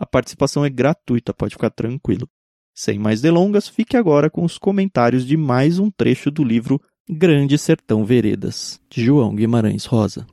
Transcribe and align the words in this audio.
A 0.00 0.06
participação 0.06 0.64
é 0.64 0.70
gratuita, 0.70 1.34
pode 1.34 1.52
ficar 1.52 1.68
tranquilo. 1.68 2.26
Sem 2.74 2.98
mais 2.98 3.20
delongas, 3.20 3.68
fique 3.68 3.98
agora 3.98 4.30
com 4.30 4.42
os 4.42 4.56
comentários 4.56 5.26
de 5.26 5.36
mais 5.36 5.78
um 5.78 5.90
trecho 5.90 6.30
do 6.30 6.42
livro 6.42 6.80
Grande 7.06 7.58
Sertão 7.58 8.02
Veredas, 8.02 8.80
de 8.88 9.04
João 9.04 9.34
Guimarães 9.34 9.84
Rosa. 9.84 10.26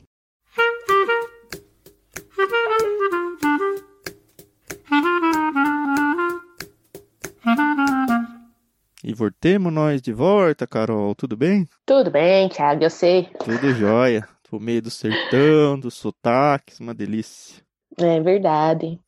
E 9.03 9.13
voltemos 9.13 9.73
nós 9.73 10.01
de 10.01 10.13
volta, 10.13 10.65
Carol, 10.65 11.13
tudo 11.13 11.35
bem? 11.35 11.67
Tudo 11.85 12.09
bem, 12.09 12.47
Thiago, 12.47 12.85
eu 12.85 12.89
sei. 12.89 13.29
Tudo 13.43 13.73
jóia. 13.73 14.25
Pro 14.49 14.61
meio 14.61 14.81
do 14.81 14.89
sertão, 14.89 15.77
dos 15.77 15.95
sotaques, 15.95 16.79
uma 16.79 16.93
delícia. 16.93 17.66
É 17.99 18.19
verdade. 18.19 18.99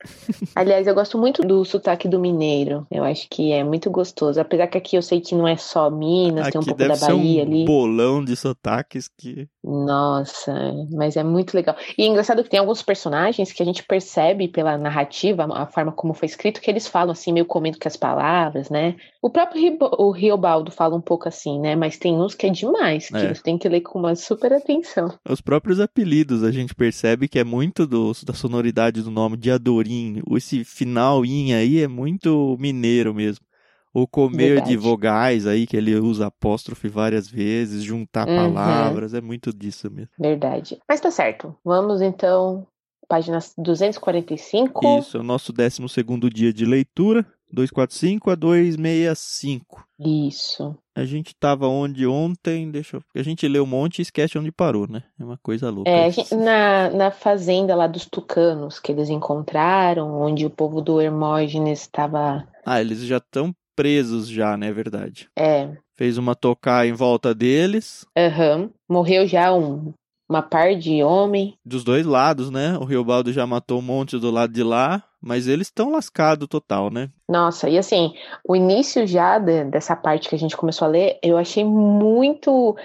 Aliás, 0.56 0.88
eu 0.88 0.96
gosto 0.96 1.16
muito 1.18 1.44
do 1.44 1.64
sotaque 1.64 2.08
do 2.08 2.20
mineiro. 2.20 2.88
Eu 2.90 3.04
acho 3.04 3.28
que 3.30 3.52
é 3.52 3.64
muito 3.64 3.90
gostoso. 3.92 4.42
Apesar 4.42 4.66
que 4.68 4.78
aqui 4.80 4.96
eu 4.96 5.02
sei 5.04 5.22
que 5.22 5.36
não 5.36 5.48
é 5.48 5.56
só 5.58 5.90
Minas, 5.92 6.48
Aqui 6.48 6.52
tem 6.54 6.62
um 6.62 6.64
pouco 6.66 6.78
da 6.88 6.96
Bahia 6.98 7.44
um 7.44 7.48
ali. 7.48 7.66
bolão 7.66 8.24
de 8.26 8.36
sotaques 8.36 9.08
que 9.08 9.48
Nossa, 9.64 10.54
mas 10.92 11.16
é 11.16 11.24
muito 11.24 11.54
legal. 11.54 11.76
E 11.98 12.04
é 12.04 12.08
engraçado 12.08 12.44
que 12.44 12.50
tem 12.50 12.60
alguns 12.60 12.82
personagens 12.82 13.52
que 13.52 13.62
a 13.62 13.66
gente 13.66 13.84
percebe 13.84 14.48
pela 14.48 14.76
narrativa, 14.78 15.46
a 15.54 15.68
forma 15.68 15.92
como 15.92 16.14
foi 16.16 16.26
escrito, 16.28 16.60
que 16.60 16.72
eles 16.72 16.88
falam 16.88 17.12
assim, 17.12 17.32
meio 17.32 17.46
comendo 17.46 17.78
com 17.80 17.88
as 17.88 17.96
palavras, 17.96 18.70
né? 18.72 18.96
O 19.22 19.30
próprio 19.30 19.62
Ribo- 19.62 19.96
o 20.00 20.10
Riobaldo 20.12 20.72
fala 20.72 20.96
um 20.96 21.02
pouco 21.02 21.28
assim, 21.28 21.60
né? 21.60 21.76
Mas 21.76 21.98
tem 21.98 22.16
uns 22.16 22.34
que 22.34 22.48
é 22.48 22.50
demais, 22.50 23.08
que 23.10 23.18
É. 23.18 23.34
você 23.36 23.44
tem 23.44 23.58
que 23.58 23.70
ler 23.70 23.82
com 23.82 24.00
uma 24.00 24.16
super 24.16 24.52
atenção. 24.52 25.14
Os 25.30 25.42
próprios 25.42 25.80
apelidos 25.80 26.44
a 26.44 26.52
gente 26.52 26.74
percebe 26.74 27.28
que 27.28 27.38
é 27.38 27.44
muito 27.44 27.86
do- 27.86 28.14
da 28.26 28.34
sonoridade 28.34 28.79
do 29.04 29.12
nome 29.12 29.38
de 29.38 29.52
Adorim. 29.52 30.22
Esse 30.32 30.64
final 30.64 31.26
in 31.26 31.54
aí 31.54 31.82
é 31.82 31.88
muito 31.88 32.56
mineiro 32.60 33.14
mesmo. 33.14 33.46
O 33.94 34.08
comer 34.08 34.54
Verdade. 34.56 34.70
de 34.70 34.78
vogais 34.78 35.48
aí, 35.48 35.66
que 35.66 35.76
ele 35.76 35.96
usa 35.96 36.28
apóstrofe 36.28 36.88
várias 36.88 37.28
vezes, 37.28 37.84
juntar 37.84 38.28
Uhum. 38.28 38.36
palavras, 38.36 39.14
é 39.14 39.22
muito 39.22 39.52
disso 39.52 39.90
mesmo. 39.92 40.12
Verdade. 40.18 40.80
Mas 40.88 41.02
tá 41.02 41.10
certo. 41.10 41.56
Vamos 41.66 42.02
então, 42.02 42.68
página 43.08 43.40
245. 43.58 44.86
Isso, 45.00 45.18
é 45.18 45.20
o 45.20 45.24
nosso 45.24 45.52
12 45.52 46.30
dia 46.32 46.54
de 46.54 46.66
leitura, 46.66 47.26
245 47.52 48.30
a 48.32 48.36
265. 48.36 49.84
Isso. 50.00 50.76
A 50.96 51.06
gente 51.06 51.34
tava 51.36 51.68
onde 51.68 52.06
ontem, 52.06 52.70
deixa 52.70 52.98
eu... 52.98 53.04
A 53.16 53.24
gente 53.24 53.48
leu 53.48 53.64
um 53.64 53.68
monte 53.68 54.00
e 54.00 54.02
esquece 54.02 54.38
onde 54.38 54.52
parou, 54.52 54.88
né? 54.90 55.04
É 55.20 55.24
uma 55.24 55.38
coisa 55.38 55.70
louca. 55.70 55.90
É, 55.90 56.10
gente- 56.12 56.36
na, 56.36 56.90
na 56.90 57.12
fazenda 57.12 57.76
lá 57.76 57.88
dos 57.88 58.06
tucanos 58.06 58.80
que 58.80 58.92
eles 58.92 59.10
encontraram, 59.10 60.22
onde 60.22 60.46
o 60.46 60.50
povo 60.50 60.82
do 60.82 61.02
Hermógenes 61.02 61.82
estava. 61.82 62.48
Ah, 62.66 62.82
eles 62.82 63.00
já 63.02 63.18
estão 63.18 63.54
presos 63.76 64.28
já, 64.28 64.58
né? 64.58 64.68
É 64.68 64.74
verdade. 64.74 65.30
É, 65.38 65.70
Fez 65.96 66.18
uma 66.18 66.34
tocar 66.36 66.88
em 66.88 66.94
volta 66.94 67.36
deles, 67.36 68.06
aham. 68.18 68.70
Morreu 68.90 69.28
já 69.28 69.54
um, 69.54 69.94
uma 70.30 70.42
par 70.44 70.76
de 70.76 71.04
homem. 71.04 71.56
dos 71.66 71.84
dois 71.84 72.06
lados, 72.06 72.50
né? 72.52 72.78
O 72.80 72.86
Riobaldo 72.86 73.34
já 73.34 73.48
matou 73.48 73.80
um 73.80 73.82
monte 73.84 74.18
do 74.20 74.30
lado 74.30 74.54
de 74.54 74.62
lá, 74.64 75.04
mas 75.20 75.48
eles 75.48 75.68
estão 75.68 75.90
lascados 75.92 76.48
total, 76.48 76.92
né? 76.92 77.10
Nossa, 77.28 77.68
e 77.68 77.78
assim, 77.78 78.14
o 78.48 78.56
início 78.56 79.06
já 79.08 79.40
de- 79.40 79.66
dessa 79.66 79.96
parte 79.96 80.30
que 80.30 80.36
a 80.36 80.40
gente 80.40 80.56
começou 80.56 80.88
a 80.88 80.92
ler, 80.92 81.18
eu 81.24 81.38
achei 81.38 81.66
muito. 81.66 82.76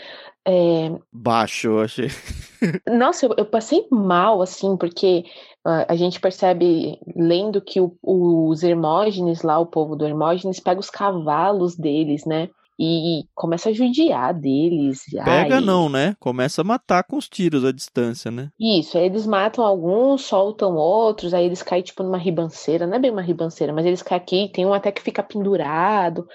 é, 0.46 0.90
Baixo, 1.12 1.68
eu 1.68 1.80
achei. 1.80 2.08
Nossa, 2.88 3.26
eu, 3.26 3.34
eu 3.38 3.44
passei 3.46 3.86
mal, 3.90 4.40
assim, 4.42 4.76
porque 4.76 5.24
ah, 5.64 5.86
a 5.88 5.96
gente 5.96 6.20
percebe, 6.20 6.98
lendo 7.16 7.60
que 7.60 7.80
o- 7.80 7.96
os 8.02 8.62
Hermógenes 8.62 9.42
lá, 9.42 9.58
o 9.58 9.66
povo 9.66 9.96
do 9.96 10.06
Hermógenes, 10.06 10.60
pega 10.60 10.80
os 10.80 10.90
cavalos 10.90 11.76
deles, 11.76 12.24
né? 12.26 12.48
E 12.78 13.24
começa 13.34 13.68
a 13.68 13.72
judiar 13.72 14.34
deles. 14.34 15.02
Pega 15.24 15.56
Ai, 15.56 15.60
não, 15.60 15.88
né? 15.88 16.16
Começa 16.18 16.62
a 16.62 16.64
matar 16.64 17.04
com 17.04 17.16
os 17.16 17.28
tiros 17.28 17.64
à 17.64 17.70
distância, 17.70 18.30
né? 18.30 18.50
Isso, 18.58 18.98
aí 18.98 19.06
eles 19.06 19.26
matam 19.26 19.64
alguns, 19.64 20.22
soltam 20.22 20.74
outros, 20.74 21.32
aí 21.32 21.44
eles 21.44 21.62
caem 21.62 21.82
tipo 21.82 22.02
numa 22.02 22.18
ribanceira, 22.18 22.86
não 22.86 22.96
é 22.96 22.98
bem 22.98 23.12
uma 23.12 23.22
ribanceira, 23.22 23.72
mas 23.72 23.86
eles 23.86 24.02
caem 24.02 24.20
aqui, 24.20 24.50
tem 24.52 24.66
um 24.66 24.74
até 24.74 24.90
que 24.90 25.02
fica 25.02 25.22
pendurado. 25.22 26.26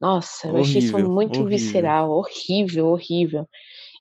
Nossa, 0.00 0.48
eu 0.48 0.56
achei 0.56 0.80
isso 0.80 0.92
Horrível, 0.94 1.06
muito 1.06 1.40
horrível. 1.40 1.46
visceral, 1.46 2.10
horrível, 2.10 2.86
horrível. 2.88 3.48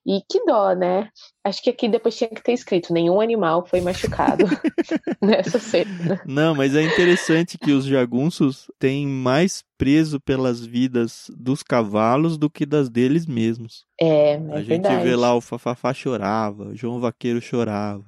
E 0.05 0.19
que 0.29 0.43
dó, 0.45 0.73
né? 0.73 1.09
Acho 1.45 1.61
que 1.63 1.69
aqui 1.69 1.87
depois 1.87 2.17
tinha 2.17 2.29
que 2.29 2.43
ter 2.43 2.51
escrito: 2.51 2.91
nenhum 2.91 3.21
animal 3.21 3.65
foi 3.65 3.79
machucado 3.79 4.45
nessa 5.21 5.59
cena. 5.59 6.21
Não, 6.25 6.53
mas 6.53 6.75
é 6.75 6.81
interessante 6.83 7.57
que 7.57 7.71
os 7.71 7.85
jagunços 7.85 8.69
têm 8.77 9.07
mais 9.07 9.63
preso 9.83 10.17
pelas 10.17 10.65
vidas 10.65 11.29
dos 11.37 11.61
cavalos 11.61 12.37
do 12.37 12.49
que 12.49 12.65
das 12.65 12.89
deles 12.89 13.25
mesmos. 13.25 13.83
É, 13.99 14.31
é 14.31 14.35
a 14.35 14.59
gente 14.59 14.67
verdade. 14.67 15.03
vê 15.03 15.13
lá 15.13 15.35
o 15.35 15.41
Fafafá 15.41 15.93
chorava, 15.93 16.69
o 16.69 16.75
João 16.75 17.01
Vaqueiro 17.01 17.41
chorava. 17.41 18.05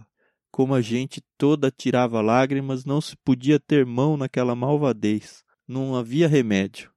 Como 0.50 0.74
a 0.74 0.80
gente 0.80 1.22
toda 1.38 1.70
tirava 1.70 2.22
lágrimas, 2.22 2.86
não 2.86 3.02
se 3.02 3.18
podia 3.26 3.60
ter 3.60 3.86
mão 3.86 4.16
naquela 4.16 4.56
malvadez. 4.56 5.44
Não 5.68 5.98
havia 5.98 6.30
remédio. 6.30 6.90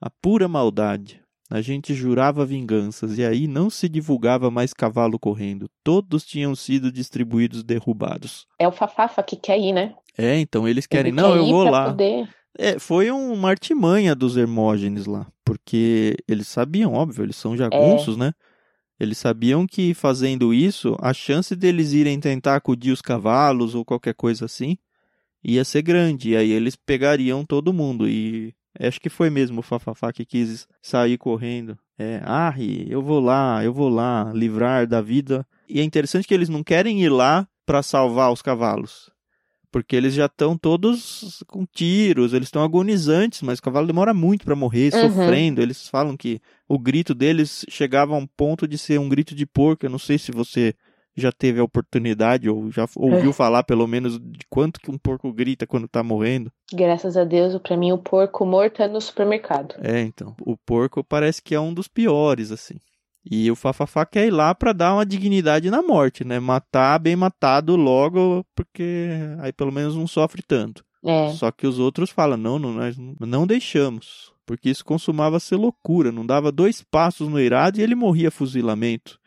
A 0.00 0.10
pura 0.10 0.48
maldade. 0.48 1.22
A 1.48 1.60
gente 1.60 1.94
jurava 1.94 2.44
vinganças 2.44 3.18
e 3.18 3.24
aí 3.24 3.46
não 3.46 3.70
se 3.70 3.88
divulgava 3.88 4.50
mais 4.50 4.74
cavalo 4.74 5.20
correndo. 5.20 5.70
Todos 5.84 6.26
tinham 6.26 6.56
sido 6.56 6.90
distribuídos 6.90 7.62
derrubados. 7.62 8.44
É 8.58 8.66
o 8.66 8.72
Fafafa 8.72 9.22
que 9.22 9.36
quer 9.36 9.56
ir, 9.56 9.72
né? 9.72 9.94
É, 10.18 10.40
então 10.40 10.66
eles 10.66 10.84
querem, 10.84 11.12
Ele 11.12 11.16
não, 11.16 11.34
quer 11.34 11.38
eu 11.38 11.46
vou 11.46 11.62
lá. 11.62 11.90
Poder... 11.90 12.28
É, 12.58 12.78
foi 12.78 13.10
um- 13.10 13.32
uma 13.32 13.50
artimanha 13.50 14.14
dos 14.14 14.36
Hermógenes 14.36 15.06
lá, 15.06 15.26
porque 15.44 16.16
eles 16.26 16.48
sabiam, 16.48 16.92
óbvio, 16.94 17.24
eles 17.24 17.36
são 17.36 17.56
jagunços, 17.56 18.16
né? 18.16 18.32
Eles 18.98 19.18
sabiam 19.18 19.66
que 19.66 19.92
fazendo 19.92 20.54
isso, 20.54 20.96
a 21.00 21.12
chance 21.12 21.54
deles 21.54 21.92
irem 21.92 22.18
tentar 22.18 22.56
acudir 22.56 22.92
os 22.92 23.02
cavalos 23.02 23.74
ou 23.74 23.84
qualquer 23.84 24.14
coisa 24.14 24.46
assim 24.46 24.78
ia 25.44 25.64
ser 25.64 25.82
grande, 25.82 26.30
e 26.30 26.36
aí 26.36 26.50
eles 26.50 26.74
pegariam 26.74 27.44
todo 27.44 27.72
mundo. 27.72 28.08
E 28.08 28.52
acho 28.80 29.00
que 29.00 29.08
foi 29.08 29.30
mesmo 29.30 29.60
o 29.60 29.62
Fafafá 29.62 30.12
que 30.12 30.24
quis 30.24 30.66
sair 30.82 31.16
correndo. 31.16 31.78
É, 31.96 32.20
ah, 32.24 32.52
eu 32.88 33.00
vou 33.00 33.20
lá, 33.20 33.64
eu 33.64 33.72
vou 33.72 33.88
lá, 33.88 34.32
livrar 34.34 34.86
da 34.88 35.00
vida. 35.00 35.46
E 35.68 35.80
é 35.80 35.84
interessante 35.84 36.26
que 36.26 36.34
eles 36.34 36.48
não 36.48 36.64
querem 36.64 37.00
ir 37.00 37.10
lá 37.10 37.46
para 37.64 37.82
salvar 37.82 38.32
os 38.32 38.42
cavalos. 38.42 39.08
Porque 39.76 39.94
eles 39.94 40.14
já 40.14 40.24
estão 40.24 40.56
todos 40.56 41.44
com 41.46 41.66
tiros, 41.66 42.32
eles 42.32 42.48
estão 42.48 42.62
agonizantes, 42.64 43.42
mas 43.42 43.58
o 43.58 43.62
cavalo 43.62 43.86
demora 43.86 44.14
muito 44.14 44.46
para 44.46 44.56
morrer, 44.56 44.90
Uhum. 44.94 45.10
sofrendo. 45.10 45.60
Eles 45.60 45.86
falam 45.86 46.16
que 46.16 46.40
o 46.66 46.78
grito 46.78 47.14
deles 47.14 47.62
chegava 47.68 48.14
a 48.14 48.16
um 48.16 48.26
ponto 48.26 48.66
de 48.66 48.78
ser 48.78 48.98
um 48.98 49.06
grito 49.06 49.34
de 49.34 49.44
porco. 49.44 49.84
Eu 49.84 49.90
não 49.90 49.98
sei 49.98 50.16
se 50.16 50.32
você 50.32 50.72
já 51.14 51.30
teve 51.30 51.60
a 51.60 51.64
oportunidade 51.64 52.48
ou 52.48 52.72
já 52.72 52.86
ouviu 52.96 53.34
falar 53.34 53.64
pelo 53.64 53.86
menos 53.86 54.18
de 54.18 54.46
quanto 54.48 54.80
que 54.80 54.90
um 54.90 54.96
porco 54.96 55.30
grita 55.30 55.66
quando 55.66 55.86
tá 55.86 56.02
morrendo. 56.02 56.50
Graças 56.72 57.14
a 57.14 57.24
Deus, 57.24 57.54
pra 57.60 57.76
mim, 57.76 57.92
o 57.92 57.98
porco 57.98 58.46
morto 58.46 58.80
é 58.80 58.88
no 58.88 58.98
supermercado. 58.98 59.74
É, 59.82 60.00
então, 60.00 60.34
o 60.40 60.56
porco 60.56 61.04
parece 61.04 61.42
que 61.42 61.54
é 61.54 61.60
um 61.60 61.74
dos 61.74 61.86
piores 61.86 62.50
assim. 62.50 62.76
E 63.28 63.50
o 63.50 63.56
Fafafá 63.56 64.06
quer 64.06 64.26
ir 64.26 64.30
lá 64.30 64.54
pra 64.54 64.72
dar 64.72 64.94
uma 64.94 65.04
dignidade 65.04 65.68
na 65.70 65.82
morte, 65.82 66.24
né? 66.24 66.38
Matar 66.38 66.98
bem 67.00 67.16
matado 67.16 67.74
logo, 67.74 68.46
porque 68.54 69.08
aí 69.40 69.52
pelo 69.52 69.72
menos 69.72 69.96
não 69.96 70.06
sofre 70.06 70.42
tanto. 70.42 70.84
É, 71.04 71.30
Só 71.32 71.50
que 71.50 71.66
os 71.66 71.78
outros 71.78 72.10
falam: 72.10 72.36
não, 72.36 72.58
não, 72.58 72.72
nós 72.72 72.96
não 73.20 73.46
deixamos. 73.46 74.32
Porque 74.46 74.70
isso 74.70 74.84
consumava 74.84 75.40
ser 75.40 75.56
loucura. 75.56 76.12
Não 76.12 76.24
dava 76.24 76.52
dois 76.52 76.80
passos 76.82 77.28
no 77.28 77.40
irado 77.40 77.80
e 77.80 77.82
ele 77.82 77.96
morria 77.96 78.30
fuzilamento. 78.30 79.18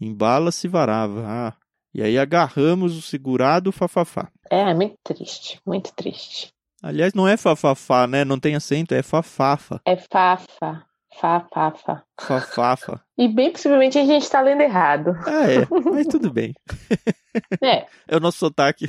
Em 0.00 0.14
bala 0.14 0.52
se 0.52 0.68
varava. 0.68 1.24
Ah. 1.26 1.52
E 1.92 2.00
aí 2.02 2.16
agarramos 2.16 2.96
o 2.96 3.02
segurado 3.02 3.72
Fafafá. 3.72 4.30
é 4.48 4.72
muito 4.72 4.94
triste, 5.02 5.60
muito 5.66 5.92
triste. 5.94 6.52
Aliás, 6.80 7.12
não 7.14 7.26
é 7.26 7.36
Fafafá, 7.36 8.06
né? 8.06 8.24
Não 8.24 8.38
tem 8.38 8.54
acento, 8.54 8.94
é 8.94 9.02
Fafafa. 9.02 9.80
É 9.84 9.96
Fafa, 9.96 10.86
Fafafa. 11.18 12.02
Fafafa. 12.18 13.00
E 13.18 13.26
bem 13.28 13.50
possivelmente 13.50 13.98
a 13.98 14.04
gente 14.04 14.28
tá 14.30 14.40
lendo 14.40 14.60
errado. 14.62 15.14
Ah, 15.26 15.50
é. 15.50 15.66
Mas 15.92 16.06
tudo 16.06 16.32
bem. 16.32 16.54
É, 17.62 17.86
É 18.08 18.16
o 18.16 18.20
nosso 18.20 18.38
sotaque. 18.38 18.88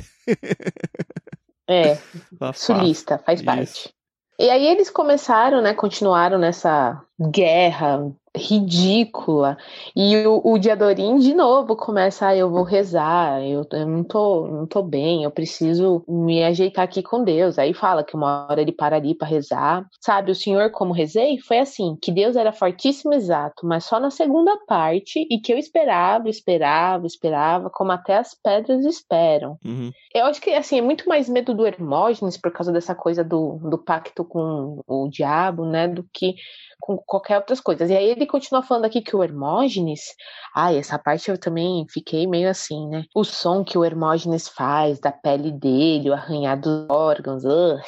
é, 1.68 1.94
Fafafa. 2.38 2.58
sulista, 2.58 3.18
faz 3.18 3.38
Isso. 3.40 3.46
parte. 3.46 3.94
E 4.38 4.50
aí 4.50 4.66
eles 4.66 4.90
começaram, 4.90 5.62
né, 5.62 5.74
continuaram 5.74 6.38
nessa 6.38 7.00
guerra 7.30 8.10
ridícula. 8.36 9.58
E 9.94 10.16
o, 10.26 10.40
o 10.42 10.58
Diadorim, 10.58 11.18
de 11.18 11.34
novo, 11.34 11.76
começa, 11.76 12.28
ah, 12.28 12.36
eu 12.36 12.50
vou 12.50 12.62
rezar, 12.62 13.42
eu, 13.42 13.66
eu, 13.70 13.86
não, 13.86 14.02
tô, 14.02 14.46
não 14.46 14.66
tô 14.66 14.82
bem, 14.82 15.22
eu 15.22 15.30
preciso 15.30 16.02
me 16.08 16.42
ajeitar 16.42 16.84
aqui 16.84 17.02
com 17.02 17.22
Deus. 17.22 17.58
Aí 17.58 17.74
fala 17.74 18.02
que 18.02 18.16
uma 18.16 18.46
hora 18.48 18.60
ele 18.60 18.72
para 18.72 18.96
ali 18.96 19.14
para 19.14 19.28
rezar. 19.28 19.86
Sabe, 20.00 20.32
o 20.32 20.34
Senhor, 20.34 20.70
como 20.70 20.94
rezei, 20.94 21.38
foi 21.38 21.58
assim, 21.58 21.96
que 22.00 22.10
Deus 22.10 22.34
era 22.36 22.52
fortíssimo 22.52 23.12
exato, 23.12 23.66
mas 23.66 23.84
só 23.84 24.00
na 24.00 24.10
segunda 24.10 24.56
parte, 24.66 25.26
e 25.30 25.38
que 25.38 25.52
eu 25.52 25.58
esperava, 25.58 26.28
esperava, 26.28 27.06
esperava, 27.06 27.68
como 27.68 27.92
até 27.92 28.16
as 28.16 28.34
pedras 28.34 28.84
esperam. 28.84 29.58
Uhum. 29.64 29.90
Eu 30.14 30.26
acho 30.26 30.40
que, 30.40 30.50
assim, 30.50 30.78
é 30.78 30.82
muito 30.82 31.08
mais 31.08 31.28
medo 31.28 31.54
do 31.54 31.66
Hermógenes 31.66 32.36
por 32.36 32.50
causa 32.50 32.72
dessa 32.72 32.94
coisa 32.94 33.22
do, 33.22 33.58
do 33.62 33.78
pacto 33.78 34.24
com 34.24 34.82
o 34.86 35.08
diabo, 35.08 35.64
né, 35.64 35.86
do 35.88 36.04
que 36.12 36.34
com 36.82 36.98
qualquer 36.98 37.36
outras 37.36 37.60
coisas. 37.60 37.88
E 37.88 37.96
aí 37.96 38.10
ele 38.10 38.21
continua 38.26 38.62
falando 38.62 38.84
aqui 38.84 39.00
que 39.00 39.14
o 39.14 39.22
Hermógenes, 39.22 40.14
ai, 40.54 40.78
essa 40.78 40.98
parte 40.98 41.30
eu 41.30 41.38
também 41.38 41.86
fiquei 41.88 42.26
meio 42.26 42.48
assim, 42.48 42.88
né? 42.88 43.04
O 43.14 43.24
som 43.24 43.64
que 43.64 43.76
o 43.78 43.84
Hermógenes 43.84 44.48
faz 44.48 44.98
da 44.98 45.12
pele 45.12 45.50
dele, 45.50 46.10
o 46.10 46.14
arranhar 46.14 46.58
dos 46.58 46.86
órgãos, 46.88 47.44
ugh. 47.44 47.80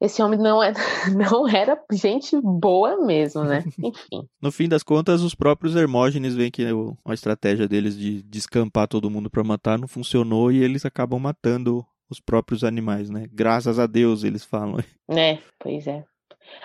Esse 0.00 0.20
homem 0.20 0.36
não, 0.36 0.60
é, 0.60 0.72
não 1.14 1.48
era 1.48 1.80
gente 1.92 2.36
boa 2.42 2.96
mesmo, 3.06 3.44
né? 3.44 3.62
Enfim. 3.78 4.26
no 4.42 4.50
fim 4.50 4.68
das 4.68 4.82
contas, 4.82 5.22
os 5.22 5.32
próprios 5.32 5.76
Hermógenes 5.76 6.34
veem 6.34 6.50
que 6.50 6.66
a 7.06 7.14
estratégia 7.14 7.68
deles 7.68 7.96
de 7.96 8.20
descampar 8.24 8.88
todo 8.88 9.08
mundo 9.08 9.30
para 9.30 9.44
matar 9.44 9.78
não 9.78 9.86
funcionou 9.86 10.50
e 10.50 10.60
eles 10.60 10.84
acabam 10.84 11.20
matando 11.20 11.86
os 12.10 12.20
próprios 12.20 12.64
animais, 12.64 13.10
né? 13.10 13.26
Graças 13.32 13.78
a 13.78 13.86
Deus, 13.86 14.24
eles 14.24 14.44
falam. 14.44 14.78
É, 15.08 15.38
pois 15.58 15.86
é. 15.86 16.04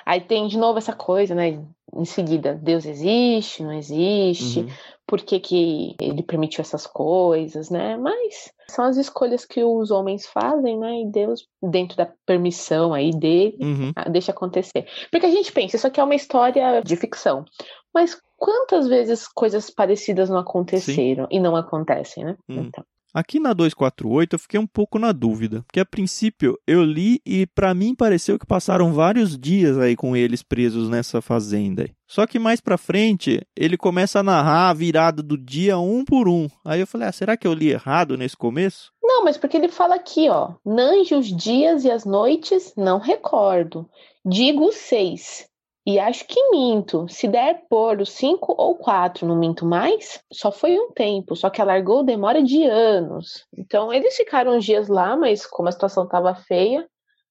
Aí 0.06 0.22
tem 0.22 0.48
de 0.48 0.58
novo 0.58 0.78
essa 0.78 0.94
coisa, 0.94 1.36
né? 1.36 1.64
Em 1.96 2.06
seguida, 2.06 2.54
Deus 2.54 2.86
existe, 2.86 3.64
não 3.64 3.72
existe, 3.72 4.60
uhum. 4.60 4.70
por 5.06 5.22
que, 5.22 5.40
que 5.40 5.96
ele 6.00 6.22
permitiu 6.22 6.62
essas 6.62 6.86
coisas, 6.86 7.70
né? 7.70 7.96
Mas 7.98 8.52
são 8.68 8.86
as 8.86 8.98
escolhas 8.98 9.46
que 9.46 9.64
os 9.64 9.90
homens 9.90 10.28
fazem, 10.28 10.78
né? 10.78 11.02
E 11.02 11.06
Deus, 11.08 11.48
dentro 11.62 11.96
da 11.98 12.12
permissão 12.26 12.94
aí 12.94 13.12
dele, 13.12 13.58
uhum. 13.62 13.92
deixa 14.12 14.32
acontecer. 14.32 14.86
Porque 15.10 15.26
a 15.26 15.32
gente 15.32 15.52
pensa, 15.52 15.78
isso 15.78 15.88
aqui 15.88 16.00
é 16.00 16.04
uma 16.04 16.16
história 16.16 16.82
de 16.82 16.96
ficção. 16.96 17.46
Mas 17.94 18.20
quantas 18.38 18.88
vezes 18.88 19.28
coisas 19.28 19.70
parecidas 19.70 20.30
não 20.30 20.38
aconteceram 20.38 21.24
Sim. 21.24 21.38
e 21.38 21.40
não 21.40 21.56
acontecem, 21.56 22.24
né? 22.24 22.36
Uhum. 22.48 22.66
Então. 22.66 22.84
Aqui 23.18 23.40
na 23.40 23.52
248 23.52 24.36
eu 24.36 24.40
fiquei 24.40 24.60
um 24.60 24.68
pouco 24.68 25.00
na 25.00 25.12
dúvida, 25.12 25.64
porque 25.64 25.80
a 25.80 25.86
princípio 25.86 26.56
eu 26.68 26.84
li 26.84 27.20
e 27.26 27.48
para 27.48 27.74
mim 27.74 27.96
pareceu 27.96 28.38
que 28.38 28.46
passaram 28.46 28.94
vários 28.94 29.36
dias 29.36 29.76
aí 29.76 29.96
com 29.96 30.16
eles 30.16 30.44
presos 30.44 30.88
nessa 30.88 31.20
fazenda. 31.20 31.90
Só 32.08 32.28
que 32.28 32.38
mais 32.38 32.62
para 32.62 32.78
frente 32.78 33.42
ele 33.58 33.76
começa 33.76 34.20
a 34.20 34.24
narrar 34.24 34.70
a 34.70 34.74
virada 34.74 35.24
do 35.24 35.36
dia 35.36 35.80
um 35.80 36.06
por 36.06 36.30
um. 36.30 36.48
Aí 36.64 36.80
eu 36.80 36.86
falei, 36.86 37.08
ah, 37.08 37.12
será 37.12 37.36
que 37.36 37.48
eu 37.48 37.56
li 37.56 37.72
errado 37.72 38.16
nesse 38.16 38.38
começo? 38.38 38.92
Não, 39.02 39.24
mas 39.24 39.36
porque 39.36 39.58
ele 39.58 39.70
fala 39.70 39.96
aqui, 39.96 40.30
ó, 40.30 40.52
nange 40.64 41.16
os 41.16 41.26
dias 41.26 41.86
e 41.86 41.90
as 41.90 42.06
noites, 42.06 42.72
não 42.78 43.00
recordo. 43.00 43.90
Digo 44.24 44.72
seis. 44.72 45.50
E 45.88 46.00
acho 46.00 46.28
que 46.28 46.50
minto. 46.50 47.08
Se 47.08 47.30
der 47.30 47.62
por 47.70 48.06
cinco 48.06 48.54
ou 48.58 48.76
quatro, 48.76 49.26
não 49.26 49.40
minto 49.40 49.66
mais. 49.66 50.20
Só 50.34 50.52
foi 50.52 50.78
um 50.78 50.92
tempo, 50.92 51.34
só 51.34 51.50
que 51.50 51.62
alargou 51.62 52.04
demora 52.04 52.44
de 52.44 52.62
anos. 52.66 53.46
Então 53.58 53.94
eles 53.94 54.18
ficaram 54.18 54.58
uns 54.58 54.66
dias 54.66 54.90
lá, 54.90 55.16
mas 55.16 55.46
como 55.46 55.70
a 55.70 55.72
situação 55.72 56.04
estava 56.04 56.36
feia, 56.36 56.86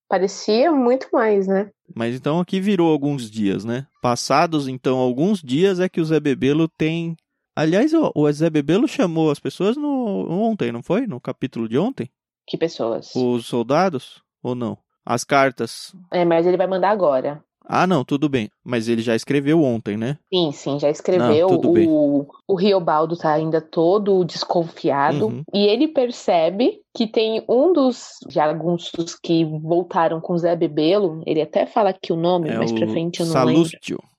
parecia 0.08 0.72
muito 0.72 1.06
mais, 1.12 1.46
né? 1.46 1.70
Mas 1.94 2.14
então 2.14 2.40
aqui 2.40 2.58
virou 2.58 2.90
alguns 2.90 3.30
dias, 3.30 3.62
né? 3.62 3.86
Passados 4.00 4.68
então 4.68 4.96
alguns 4.96 5.42
dias 5.42 5.78
é 5.78 5.86
que 5.86 6.00
o 6.00 6.04
Zé 6.06 6.18
Bebelo 6.18 6.66
tem. 6.66 7.14
Aliás, 7.54 7.92
o 7.92 8.32
Zé 8.32 8.48
Bebelo 8.48 8.88
chamou 8.88 9.30
as 9.30 9.38
pessoas 9.38 9.76
no 9.76 10.30
ontem, 10.30 10.72
não 10.72 10.82
foi? 10.82 11.06
No 11.06 11.20
capítulo 11.20 11.68
de 11.68 11.76
ontem? 11.76 12.08
Que 12.46 12.56
pessoas? 12.56 13.14
Os 13.14 13.44
soldados 13.44 14.22
ou 14.42 14.54
não? 14.54 14.78
As 15.04 15.24
cartas. 15.24 15.94
É, 16.10 16.24
mas 16.24 16.46
ele 16.46 16.56
vai 16.56 16.66
mandar 16.66 16.88
agora. 16.88 17.44
Ah, 17.68 17.86
não, 17.86 18.04
tudo 18.04 18.28
bem. 18.28 18.48
Mas 18.64 18.88
ele 18.88 19.02
já 19.02 19.16
escreveu 19.16 19.62
ontem, 19.62 19.96
né? 19.96 20.18
Sim, 20.32 20.52
sim, 20.52 20.78
já 20.78 20.88
escreveu. 20.88 21.48
Não, 21.48 21.72
o, 21.88 22.26
o 22.46 22.54
Riobaldo 22.54 23.16
tá 23.16 23.32
ainda 23.32 23.60
todo 23.60 24.24
desconfiado. 24.24 25.26
Uhum. 25.26 25.42
E 25.52 25.66
ele 25.66 25.88
percebe 25.88 26.80
que 26.94 27.06
tem 27.06 27.44
um 27.48 27.72
dos 27.72 28.18
jagunços 28.30 29.18
que 29.20 29.44
voltaram 29.44 30.20
com 30.20 30.38
Zé 30.38 30.54
Bebelo. 30.54 31.22
Ele 31.26 31.42
até 31.42 31.66
fala 31.66 31.90
aqui 31.90 32.12
o 32.12 32.16
nome, 32.16 32.50
é 32.50 32.56
mas 32.56 32.70
pra 32.70 32.86
frente 32.86 33.20
eu 33.20 33.26
não 33.26 33.32
Salústio. 33.32 33.98
lembro. 34.00 34.16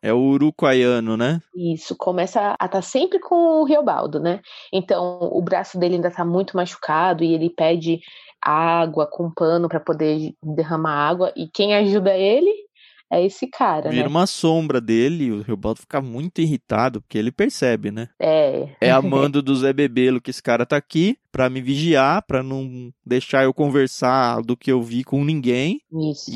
É 0.00 0.12
o 0.12 0.18
uruguaiano, 0.18 1.16
né? 1.16 1.40
Isso, 1.54 1.96
começa 1.96 2.40
a 2.40 2.52
estar 2.52 2.68
tá 2.68 2.82
sempre 2.82 3.18
com 3.18 3.60
o 3.60 3.64
Riobaldo, 3.64 4.20
né? 4.20 4.40
Então 4.72 5.18
o 5.32 5.42
braço 5.42 5.78
dele 5.78 5.96
ainda 5.96 6.10
tá 6.10 6.24
muito 6.24 6.56
machucado 6.56 7.24
e 7.24 7.34
ele 7.34 7.50
pede 7.50 8.00
água 8.40 9.08
com 9.10 9.30
pano 9.30 9.68
para 9.68 9.80
poder 9.80 10.32
derramar 10.42 11.08
água. 11.08 11.32
E 11.36 11.48
quem 11.48 11.74
ajuda 11.74 12.16
ele 12.16 12.67
é 13.10 13.24
esse 13.24 13.46
cara, 13.46 13.90
Vira 13.90 14.02
né? 14.02 14.08
uma 14.08 14.26
sombra 14.26 14.80
dele 14.80 15.24
e 15.24 15.32
o 15.32 15.42
Riobaldo 15.42 15.80
fica 15.80 16.00
muito 16.00 16.40
irritado, 16.40 17.00
porque 17.00 17.16
ele 17.16 17.32
percebe, 17.32 17.90
né? 17.90 18.08
É. 18.20 18.68
É 18.80 18.90
a 18.90 19.00
mando 19.02 19.42
do 19.42 19.56
Zé 19.56 19.72
Bebelo 19.72 20.20
que 20.20 20.30
esse 20.30 20.42
cara 20.42 20.66
tá 20.66 20.76
aqui 20.76 21.18
pra 21.32 21.48
me 21.48 21.60
vigiar, 21.60 22.22
pra 22.26 22.42
não 22.42 22.92
deixar 23.04 23.44
eu 23.44 23.54
conversar 23.54 24.42
do 24.42 24.56
que 24.56 24.70
eu 24.70 24.82
vi 24.82 25.04
com 25.04 25.24
ninguém. 25.24 25.80
Isso. 26.10 26.32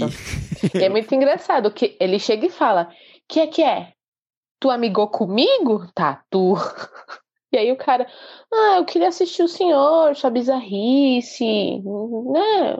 E... 0.75 0.79
é 0.79 0.89
muito 0.89 1.15
engraçado 1.15 1.71
que 1.73 1.97
ele 2.01 2.19
chega 2.19 2.47
e 2.47 2.51
fala: 2.51 2.89
que 3.29 3.41
é 3.41 3.47
que 3.47 3.63
é? 3.63 3.93
Tu 4.61 4.71
amigou 4.71 5.09
comigo? 5.09 5.87
Tá, 5.95 6.23
tu. 6.31 6.55
E 7.55 7.59
aí 7.59 7.71
o 7.71 7.77
cara, 7.77 8.07
ah, 8.51 8.77
eu 8.79 8.85
queria 8.87 9.09
assistir 9.09 9.43
o 9.43 9.49
senhor, 9.49 10.17
sua 10.17 10.31
bizarrice, 10.31 11.45
né? 11.45 12.77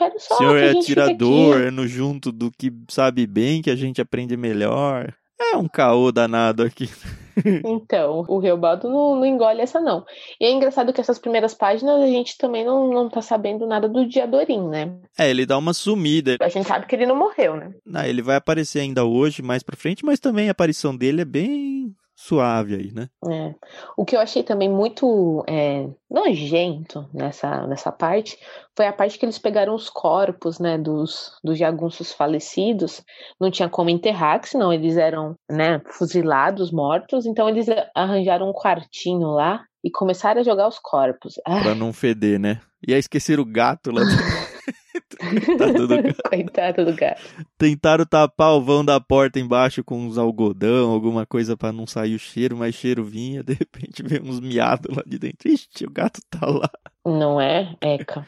Quero 0.00 0.18
só. 0.18 0.34
O 0.34 0.38
senhor 0.38 0.56
é 0.56 0.70
atirador, 0.70 1.60
é 1.60 1.70
no 1.70 1.86
junto 1.86 2.32
do 2.32 2.50
que 2.50 2.72
sabe 2.88 3.26
bem 3.26 3.60
que 3.60 3.68
a 3.68 3.76
gente 3.76 4.00
aprende 4.00 4.34
melhor. 4.34 5.12
É 5.38 5.56
um 5.58 5.68
caô 5.68 6.10
danado 6.10 6.62
aqui. 6.62 6.88
Então, 7.64 8.26
o 8.28 8.38
Reobaldo 8.38 8.86
não, 8.90 9.16
não, 9.16 9.24
engole 9.24 9.62
essa, 9.62 9.80
não. 9.80 10.04
E 10.38 10.44
é 10.44 10.50
engraçado 10.50 10.92
que 10.92 11.00
essas 11.00 11.18
primeiras 11.18 11.54
páginas 11.54 12.02
a 12.02 12.06
gente 12.06 12.36
também 12.36 12.66
não, 12.66 12.90
não 12.90 13.08
tá 13.08 13.22
sabendo 13.22 13.66
nada 13.66 13.88
do 13.88 14.06
Diadorim, 14.06 14.68
né? 14.68 14.92
É, 15.18 15.30
ele 15.30 15.46
dá 15.46 15.56
uma 15.56 15.72
sumida. 15.72 16.36
A 16.38 16.48
gente 16.50 16.68
sabe 16.68 16.86
que 16.86 16.94
ele 16.94 17.06
não 17.06 17.16
morreu, 17.16 17.56
né? 17.56 17.72
Não, 17.86 18.04
ele 18.04 18.20
vai 18.20 18.36
aparecer 18.36 18.80
ainda 18.80 19.06
hoje, 19.06 19.40
mais 19.40 19.62
pra 19.62 19.76
frente, 19.76 20.04
mas 20.04 20.20
também 20.20 20.48
a 20.48 20.52
aparição 20.52 20.94
dele 20.94 21.22
é 21.22 21.24
bem 21.24 21.94
suave 22.20 22.74
aí, 22.74 22.92
né? 22.92 23.08
É. 23.26 23.54
O 23.96 24.04
que 24.04 24.14
eu 24.14 24.20
achei 24.20 24.42
também 24.42 24.68
muito 24.68 25.42
é, 25.48 25.88
nojento 26.10 27.08
nessa, 27.14 27.66
nessa 27.66 27.90
parte 27.90 28.38
foi 28.76 28.86
a 28.86 28.92
parte 28.92 29.18
que 29.18 29.24
eles 29.24 29.38
pegaram 29.38 29.74
os 29.74 29.88
corpos, 29.88 30.58
né, 30.58 30.76
dos, 30.76 31.32
dos 31.42 31.58
jagunços 31.58 32.12
falecidos. 32.12 33.02
Não 33.40 33.50
tinha 33.50 33.70
como 33.70 33.88
enterrar, 33.88 34.44
senão 34.44 34.70
eles 34.70 34.98
eram, 34.98 35.34
né, 35.50 35.80
fuzilados, 35.86 36.70
mortos. 36.70 37.24
Então 37.24 37.48
eles 37.48 37.66
arranjaram 37.94 38.50
um 38.50 38.52
quartinho 38.52 39.28
lá 39.28 39.64
e 39.82 39.90
começaram 39.90 40.42
a 40.42 40.44
jogar 40.44 40.68
os 40.68 40.78
corpos. 40.78 41.34
Pra 41.44 41.74
não 41.74 41.90
feder, 41.90 42.38
né? 42.38 42.60
E 42.86 42.92
aí 42.92 43.00
esqueceram 43.00 43.42
o 43.42 43.50
gato 43.50 43.90
lá. 43.90 44.02
Coitado 45.18 45.86
do 45.86 46.02
gato. 46.02 46.22
Coitado 46.28 46.84
do 46.84 46.94
gato. 46.94 47.22
Tentaram 47.56 48.04
tapar 48.04 48.52
o 48.52 48.60
vão 48.60 48.84
da 48.84 49.00
porta 49.00 49.38
embaixo 49.38 49.84
com 49.84 49.98
uns 49.98 50.18
algodão, 50.18 50.90
alguma 50.90 51.26
coisa 51.26 51.56
para 51.56 51.72
não 51.72 51.86
sair 51.86 52.14
o 52.14 52.18
cheiro, 52.18 52.56
mas 52.56 52.74
cheiro 52.74 53.04
vinha, 53.04 53.42
de 53.42 53.54
repente 53.54 54.02
veio 54.02 54.24
uns 54.24 54.40
miados 54.40 54.94
lá 54.94 55.02
de 55.06 55.18
dentro. 55.18 55.48
Ixi, 55.48 55.84
o 55.84 55.90
gato 55.90 56.20
tá 56.28 56.46
lá. 56.46 56.70
Não 57.04 57.40
é? 57.40 57.74
Eca. 57.80 58.26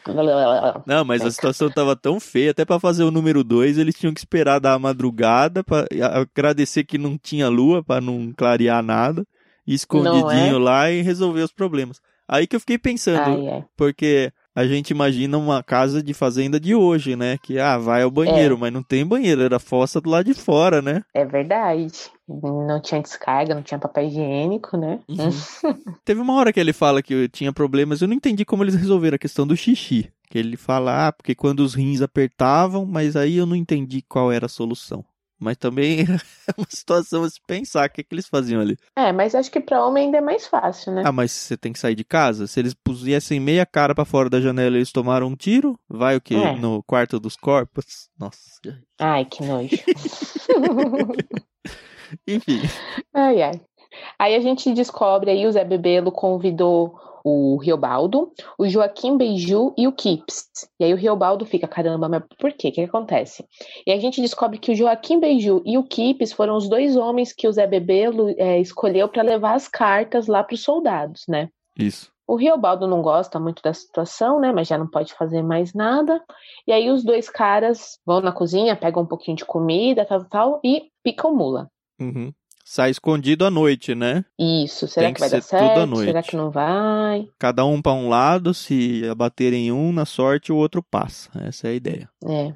Não, 0.86 1.04
mas 1.04 1.20
Eca. 1.20 1.28
a 1.28 1.30
situação 1.30 1.70
tava 1.70 1.94
tão 1.94 2.18
feia, 2.18 2.52
até 2.52 2.64
para 2.64 2.80
fazer 2.80 3.04
o 3.04 3.10
número 3.10 3.44
2, 3.44 3.78
eles 3.78 3.94
tinham 3.94 4.14
que 4.14 4.20
esperar 4.20 4.60
dar 4.60 4.74
a 4.74 4.78
madrugada 4.78 5.62
para 5.62 5.86
agradecer 6.14 6.84
que 6.84 6.96
não 6.96 7.18
tinha 7.18 7.48
lua 7.48 7.82
para 7.82 8.00
não 8.00 8.32
clarear 8.32 8.82
nada, 8.82 9.26
escondidinho 9.66 10.56
é? 10.56 10.58
lá 10.58 10.90
e 10.90 11.02
resolver 11.02 11.42
os 11.42 11.52
problemas. 11.52 12.00
Aí 12.26 12.46
que 12.46 12.56
eu 12.56 12.60
fiquei 12.60 12.78
pensando, 12.78 13.18
Ai, 13.18 13.46
é. 13.46 13.64
porque 13.76 14.32
a 14.54 14.66
gente 14.66 14.90
imagina 14.90 15.38
uma 15.38 15.62
casa 15.62 16.02
de 16.02 16.12
fazenda 16.12 16.60
de 16.60 16.74
hoje, 16.74 17.16
né? 17.16 17.38
Que, 17.42 17.58
ah, 17.58 17.78
vai 17.78 18.02
ao 18.02 18.10
banheiro, 18.10 18.54
é. 18.54 18.58
mas 18.58 18.72
não 18.72 18.82
tem 18.82 19.04
banheiro, 19.04 19.42
era 19.42 19.58
fossa 19.58 20.00
do 20.00 20.10
lado 20.10 20.26
de 20.26 20.34
fora, 20.34 20.82
né? 20.82 21.02
É 21.14 21.24
verdade. 21.24 22.10
Não 22.28 22.80
tinha 22.80 23.00
descarga, 23.00 23.54
não 23.54 23.62
tinha 23.62 23.78
papel 23.78 24.06
higiênico, 24.06 24.76
né? 24.76 25.00
Uhum. 25.08 25.30
Teve 26.04 26.20
uma 26.20 26.34
hora 26.34 26.52
que 26.52 26.60
ele 26.60 26.72
fala 26.72 27.02
que 27.02 27.28
tinha 27.28 27.52
problemas, 27.52 28.00
eu 28.00 28.08
não 28.08 28.14
entendi 28.14 28.44
como 28.44 28.62
eles 28.62 28.74
resolveram 28.74 29.16
a 29.16 29.18
questão 29.18 29.46
do 29.46 29.56
xixi. 29.56 30.10
Que 30.30 30.38
ele 30.38 30.56
fala, 30.56 31.08
ah, 31.08 31.12
porque 31.12 31.34
quando 31.34 31.60
os 31.60 31.74
rins 31.74 32.00
apertavam, 32.00 32.86
mas 32.86 33.16
aí 33.16 33.36
eu 33.36 33.44
não 33.44 33.56
entendi 33.56 34.00
qual 34.00 34.32
era 34.32 34.46
a 34.46 34.48
solução. 34.48 35.04
Mas 35.42 35.56
também 35.56 36.02
é 36.46 36.52
uma 36.56 36.68
situação 36.68 37.24
a 37.24 37.28
se 37.28 37.40
pensar. 37.44 37.88
O 37.88 37.92
que, 37.92 38.00
é 38.00 38.04
que 38.04 38.14
eles 38.14 38.28
faziam 38.28 38.60
ali? 38.60 38.76
É, 38.96 39.12
mas 39.12 39.34
acho 39.34 39.50
que 39.50 39.58
pra 39.58 39.84
homem 39.84 40.04
ainda 40.04 40.18
é 40.18 40.20
mais 40.20 40.46
fácil, 40.46 40.92
né? 40.92 41.02
Ah, 41.04 41.10
mas 41.10 41.32
você 41.32 41.56
tem 41.56 41.72
que 41.72 41.80
sair 41.80 41.96
de 41.96 42.04
casa? 42.04 42.46
Se 42.46 42.60
eles 42.60 42.74
pusessem 42.74 43.40
meia 43.40 43.66
cara 43.66 43.92
para 43.92 44.04
fora 44.04 44.30
da 44.30 44.40
janela 44.40 44.76
e 44.76 44.78
eles 44.78 44.92
tomaram 44.92 45.26
um 45.26 45.34
tiro, 45.34 45.76
vai 45.88 46.16
o 46.16 46.20
quê? 46.20 46.36
É. 46.36 46.56
No 46.56 46.80
quarto 46.84 47.18
dos 47.18 47.34
corpos? 47.34 48.08
Nossa. 48.16 48.38
Ai, 49.00 49.24
que 49.24 49.44
nojo. 49.44 49.70
Enfim. 52.28 52.60
Ai, 53.12 53.42
ai. 53.42 53.60
Aí 54.18 54.34
a 54.36 54.40
gente 54.40 54.72
descobre 54.72 55.30
aí 55.30 55.44
o 55.44 55.52
Zé 55.52 55.64
Bebelo 55.64 56.12
convidou 56.12 56.94
o 57.24 57.56
Riobaldo, 57.56 58.32
o 58.58 58.68
Joaquim 58.68 59.16
Beiju 59.16 59.74
e 59.76 59.86
o 59.86 59.92
Kips. 59.92 60.48
E 60.78 60.84
aí 60.84 60.92
o 60.92 60.96
Riobaldo 60.96 61.44
fica, 61.44 61.68
caramba, 61.68 62.08
mas 62.08 62.22
por 62.38 62.52
quê? 62.52 62.68
O 62.68 62.72
que, 62.72 62.80
que 62.80 62.80
acontece? 62.82 63.44
E 63.86 63.92
a 63.92 63.98
gente 63.98 64.20
descobre 64.20 64.58
que 64.58 64.72
o 64.72 64.74
Joaquim 64.74 65.20
Beiju 65.20 65.62
e 65.64 65.78
o 65.78 65.84
Kips 65.84 66.32
foram 66.32 66.56
os 66.56 66.68
dois 66.68 66.96
homens 66.96 67.32
que 67.32 67.46
o 67.46 67.52
Zé 67.52 67.66
Bebelo 67.66 68.34
é, 68.36 68.60
escolheu 68.60 69.08
para 69.08 69.22
levar 69.22 69.54
as 69.54 69.68
cartas 69.68 70.26
lá 70.26 70.42
para 70.42 70.54
os 70.54 70.62
soldados, 70.62 71.24
né? 71.28 71.48
Isso. 71.78 72.10
O 72.26 72.36
Riobaldo 72.36 72.86
não 72.86 73.02
gosta 73.02 73.38
muito 73.38 73.62
da 73.62 73.74
situação, 73.74 74.40
né? 74.40 74.52
Mas 74.52 74.68
já 74.68 74.78
não 74.78 74.88
pode 74.88 75.12
fazer 75.14 75.42
mais 75.42 75.74
nada. 75.74 76.22
E 76.66 76.72
aí 76.72 76.90
os 76.90 77.04
dois 77.04 77.28
caras 77.28 77.98
vão 78.06 78.20
na 78.20 78.32
cozinha, 78.32 78.76
pegam 78.76 79.02
um 79.02 79.06
pouquinho 79.06 79.36
de 79.36 79.44
comida, 79.44 80.04
tal, 80.04 80.24
tal, 80.24 80.60
e 80.64 80.90
picam 81.02 81.34
mula. 81.34 81.68
Uhum 82.00 82.32
sai 82.72 82.90
escondido 82.90 83.44
à 83.44 83.50
noite, 83.50 83.94
né? 83.94 84.24
Isso. 84.38 84.88
Será 84.88 85.08
Tem 85.08 85.12
que, 85.12 85.16
que 85.16 85.20
vai 85.20 85.30
dar 85.30 85.42
certo? 85.42 85.96
Será 85.96 86.22
que 86.22 86.34
não 86.34 86.50
vai? 86.50 87.28
Cada 87.38 87.66
um 87.66 87.82
para 87.82 87.92
um 87.92 88.08
lado, 88.08 88.54
se 88.54 89.06
abaterem 89.10 89.70
um, 89.70 89.92
na 89.92 90.06
sorte 90.06 90.50
o 90.50 90.56
outro 90.56 90.82
passa. 90.82 91.28
Essa 91.46 91.68
é 91.68 91.70
a 91.72 91.74
ideia. 91.74 92.08
É. 92.26 92.54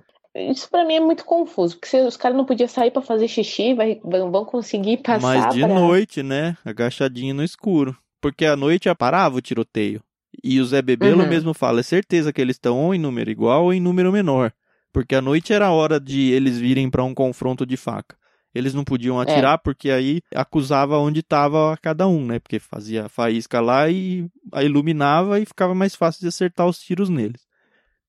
Isso 0.51 0.71
para 0.71 0.87
mim 0.87 0.95
é 0.95 1.01
muito 1.01 1.25
confuso, 1.25 1.77
porque 1.77 1.89
se 1.89 2.01
os 2.01 2.17
caras 2.17 2.37
não 2.37 2.47
podiam 2.47 2.69
sair 2.69 2.91
para 2.91 3.03
fazer 3.03 3.29
xixi, 3.29 3.75
vai, 3.75 4.01
vão 4.03 4.45
conseguir 4.47 4.99
passar. 4.99 5.21
Mas 5.21 5.55
de 5.55 5.61
pra... 5.61 5.69
noite, 5.69 6.23
né? 6.23 6.57
Agachadinho 6.65 7.35
no 7.35 7.45
escuro. 7.45 7.95
Porque 8.19 8.47
à 8.47 8.57
noite 8.57 8.89
parava 8.95 9.37
o 9.37 9.43
tiroteio. 9.43 10.03
E 10.43 10.61
o 10.61 10.65
Zé 10.65 10.81
Bebelo 10.81 11.23
uhum. 11.23 11.29
mesmo 11.29 11.53
fala: 11.53 11.81
é 11.81 11.83
certeza 11.83 12.33
que 12.33 12.41
eles 12.41 12.57
estão 12.57 12.79
ou 12.79 12.95
em 12.95 12.99
número 12.99 13.31
igual 13.31 13.65
ou 13.65 13.73
em 13.73 13.81
número 13.81 14.11
menor. 14.11 14.51
Porque 14.93 15.15
à 15.15 15.21
noite 15.21 15.53
era 15.53 15.67
a 15.67 15.73
hora 15.73 16.01
de 16.01 16.31
eles 16.31 16.59
virem 16.59 16.89
para 16.89 17.05
um 17.05 17.15
confronto 17.15 17.67
de 17.67 17.77
faca 17.77 18.17
eles 18.57 18.75
não 18.75 18.85
podiam 18.85 19.21
atirar 19.21 19.55
é. 19.55 19.59
porque 19.59 19.91
aí 19.91 20.21
acusava 20.35 20.99
onde 20.99 21.21
estava 21.21 21.77
cada 21.81 22.07
um, 22.07 22.25
né? 22.25 22.39
Porque 22.39 22.59
fazia 22.59 23.09
faísca 23.09 23.61
lá 23.61 23.89
e 23.89 24.27
iluminava 24.63 25.39
e 25.41 25.47
ficava 25.47 25.75
mais 25.75 25.95
fácil 25.95 26.23
de 26.23 26.29
acertar 26.29 26.67
os 26.67 26.79
tiros 26.79 27.09
neles. 27.09 27.47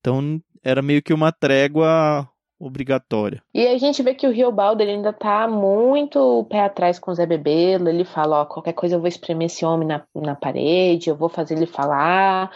Então 0.00 0.40
era 0.62 0.82
meio 0.82 1.02
que 1.02 1.12
uma 1.12 1.32
trégua 1.32 2.28
obrigatória. 2.58 3.42
E 3.54 3.66
a 3.66 3.78
gente 3.78 4.02
vê 4.02 4.14
que 4.14 4.26
o 4.26 4.32
Rio 4.32 4.50
Baldo 4.50 4.80
ele 4.80 4.90
ainda 4.90 5.12
tá 5.12 5.46
muito 5.46 6.44
pé 6.50 6.60
atrás 6.60 6.98
com 6.98 7.12
o 7.12 7.14
Zé 7.14 7.24
Bebelo, 7.24 7.88
ele 7.88 8.04
fala, 8.04 8.42
ó, 8.42 8.44
qualquer 8.44 8.72
coisa 8.72 8.96
eu 8.96 9.00
vou 9.00 9.08
espremer 9.08 9.46
esse 9.46 9.64
homem 9.64 9.86
na, 9.86 10.02
na 10.14 10.34
parede, 10.34 11.08
eu 11.08 11.16
vou 11.16 11.28
fazer 11.28 11.54
ele 11.54 11.66
falar, 11.66 12.50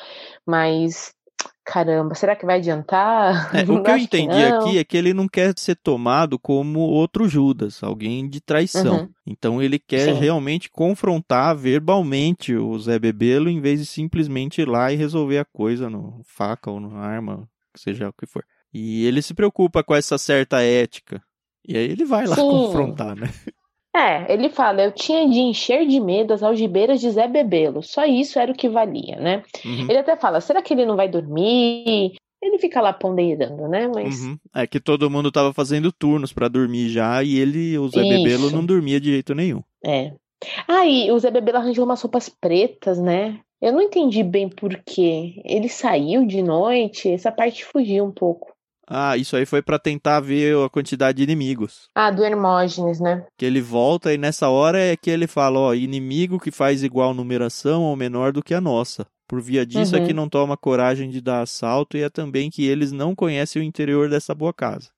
mas 0.45 1.15
caramba, 1.65 2.15
será 2.15 2.35
que 2.37 2.45
vai 2.45 2.59
adiantar? 2.59 3.55
É, 3.55 3.63
o 3.71 3.83
que 3.83 3.91
eu 3.91 3.97
entendi 3.97 4.37
que 4.37 4.45
aqui 4.45 4.79
é 4.79 4.85
que 4.85 4.97
ele 4.97 5.15
não 5.15 5.29
quer 5.29 5.53
ser 5.57 5.77
tomado 5.77 6.39
como 6.39 6.81
outro 6.81 7.29
Judas, 7.29 7.83
alguém 7.83 8.29
de 8.29 8.41
traição. 8.41 9.01
Uhum. 9.01 9.11
Então 9.27 9.63
ele 9.63 9.79
quer 9.79 10.15
Sim. 10.15 10.21
realmente 10.21 10.71
confrontar 10.71 11.57
verbalmente 11.57 12.55
o 12.55 12.79
Zé 12.79 12.99
Bebelo 12.99 13.49
em 13.49 13.61
vez 13.61 13.81
de 13.81 13.87
simplesmente 13.87 14.61
ir 14.61 14.69
lá 14.69 14.93
e 14.93 14.97
resolver 14.97 15.39
a 15.39 15.45
coisa 15.45 15.89
no 15.89 16.21
faca 16.25 16.71
ou 16.71 16.81
na 16.81 16.99
arma, 16.99 17.49
seja 17.77 18.09
o 18.09 18.13
que 18.13 18.27
for. 18.27 18.45
E 18.73 19.05
ele 19.07 19.21
se 19.23 19.35
preocupa 19.35 19.85
com 19.85 19.95
essa 19.95 20.17
certa 20.19 20.63
ética. 20.63 21.23
E 21.67 21.77
aí 21.77 21.85
ele 21.85 22.05
vai 22.05 22.27
lá 22.27 22.35
Sim. 22.35 22.43
confrontar, 22.43 23.15
né? 23.15 23.29
É, 23.95 24.33
ele 24.33 24.49
fala, 24.49 24.83
eu 24.83 24.93
tinha 24.93 25.29
de 25.29 25.39
encher 25.39 25.87
de 25.87 26.01
medo 26.01 26.33
as 26.33 26.43
algibeiras 26.43 27.01
de 27.01 27.11
Zé 27.11 27.29
Bebelo, 27.29 27.83
só 27.83 28.07
isso 28.07 28.39
era 28.39 28.51
o 28.51 28.55
que 28.55 28.69
valia, 28.69 29.17
né? 29.17 29.43
Uhum. 29.65 29.83
Ele 29.83 29.99
até 29.99 30.17
fala, 30.17 30.41
será 30.41 30.63
que 30.63 30.73
ele 30.73 30.87
não 30.87 30.97
vai 30.97 31.09
dormir? 31.09 32.15
Ele 32.43 32.59
fica 32.59 32.81
lá 32.81 32.93
ponderando, 32.93 33.69
né? 33.69 33.89
Mas... 33.95 34.23
Uhum. 34.23 34.39
É 34.55 34.67
que 34.67 34.81
todo 34.81 35.11
mundo 35.11 35.31
tava 35.31 35.53
fazendo 35.53 35.93
turnos 35.93 36.33
para 36.33 36.49
dormir 36.49 36.89
já 36.89 37.23
e 37.23 37.39
ele, 37.39 37.79
o 37.79 37.87
Zé 37.89 38.01
isso. 38.01 38.09
Bebelo, 38.09 38.51
não 38.51 38.65
dormia 38.65 38.99
de 38.99 39.11
jeito 39.11 39.35
nenhum. 39.35 39.63
É. 39.85 40.13
Ah, 40.67 40.87
e 40.87 41.11
o 41.13 41.19
Zé 41.19 41.31
Bebelo 41.31 41.59
arranjou 41.59 41.85
umas 41.85 42.01
roupas 42.01 42.29
pretas, 42.29 42.99
né? 42.99 43.39
Eu 43.61 43.73
não 43.73 43.81
entendi 43.81 44.25
bem 44.25 44.49
por 44.49 44.77
quê. 44.85 45.41
Ele 45.45 45.69
saiu 45.69 46.27
de 46.27 46.43
noite, 46.43 47.09
essa 47.09 47.31
parte 47.31 47.65
fugiu 47.65 48.05
um 48.05 48.11
pouco. 48.11 48.52
Ah, 48.95 49.17
isso 49.17 49.35
aí 49.35 49.47
foi 49.47 49.63
para 49.63 49.79
tentar 49.79 50.21
ver 50.21 50.55
a 50.55 50.69
quantidade 50.69 51.17
de 51.17 51.23
inimigos. 51.23 51.89
Ah, 51.95 52.11
do 52.11 52.23
Hermógenes, 52.23 53.01
né? 53.01 53.25
Que 53.39 53.47
ele 53.47 53.63
volta 53.63 54.13
e 54.13 54.19
nessa 54.19 54.51
hora 54.51 54.79
é 54.79 54.95
que 54.95 55.09
ele 55.09 55.27
fala, 55.27 55.59
ó, 55.59 55.73
inimigo 55.73 56.39
que 56.39 56.51
faz 56.51 56.83
igual 56.83 57.15
numeração 57.15 57.85
ou 57.85 57.97
menor 57.97 58.33
do 58.33 58.43
que 58.43 58.53
a 58.53 58.61
nossa. 58.61 59.07
Por 59.27 59.41
via 59.41 59.65
disso 59.65 59.97
uhum. 59.97 60.03
é 60.03 60.07
que 60.07 60.13
não 60.13 60.29
toma 60.29 60.59
coragem 60.59 61.09
de 61.09 61.23
dar 61.23 61.41
assalto 61.41 61.97
e 61.97 62.03
é 62.03 62.11
também 62.11 62.51
que 62.51 62.67
eles 62.67 62.93
não 62.93 63.15
conhecem 63.15 63.63
o 63.63 63.65
interior 63.65 64.11
dessa 64.11 64.35
boa 64.35 64.53
casa. 64.53 64.91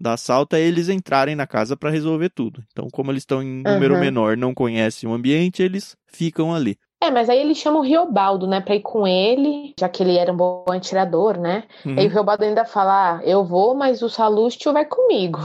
Dar 0.00 0.12
assalto 0.12 0.54
é 0.54 0.60
eles 0.60 0.88
entrarem 0.88 1.34
na 1.34 1.44
casa 1.44 1.76
para 1.76 1.90
resolver 1.90 2.30
tudo. 2.30 2.62
Então, 2.70 2.86
como 2.92 3.10
eles 3.10 3.22
estão 3.22 3.42
em 3.42 3.64
número 3.64 3.94
uhum. 3.94 4.00
menor, 4.00 4.36
não 4.36 4.54
conhecem 4.54 5.10
o 5.10 5.12
ambiente, 5.12 5.60
eles 5.60 5.96
ficam 6.06 6.54
ali. 6.54 6.78
É, 7.02 7.10
mas 7.10 7.30
aí 7.30 7.40
ele 7.40 7.54
chama 7.54 7.78
o 7.78 7.82
Riobaldo, 7.82 8.46
né, 8.46 8.60
pra 8.60 8.74
ir 8.74 8.82
com 8.82 9.06
ele, 9.06 9.72
já 9.78 9.88
que 9.88 10.02
ele 10.02 10.18
era 10.18 10.30
um 10.30 10.36
bom 10.36 10.64
atirador, 10.68 11.38
né? 11.38 11.64
Uhum. 11.84 11.98
Aí 11.98 12.06
o 12.06 12.10
Riobaldo 12.10 12.44
ainda 12.44 12.64
fala, 12.66 13.16
ah, 13.16 13.20
eu 13.24 13.42
vou, 13.42 13.74
mas 13.74 14.02
o 14.02 14.10
Salustio 14.10 14.72
vai 14.72 14.84
comigo. 14.84 15.38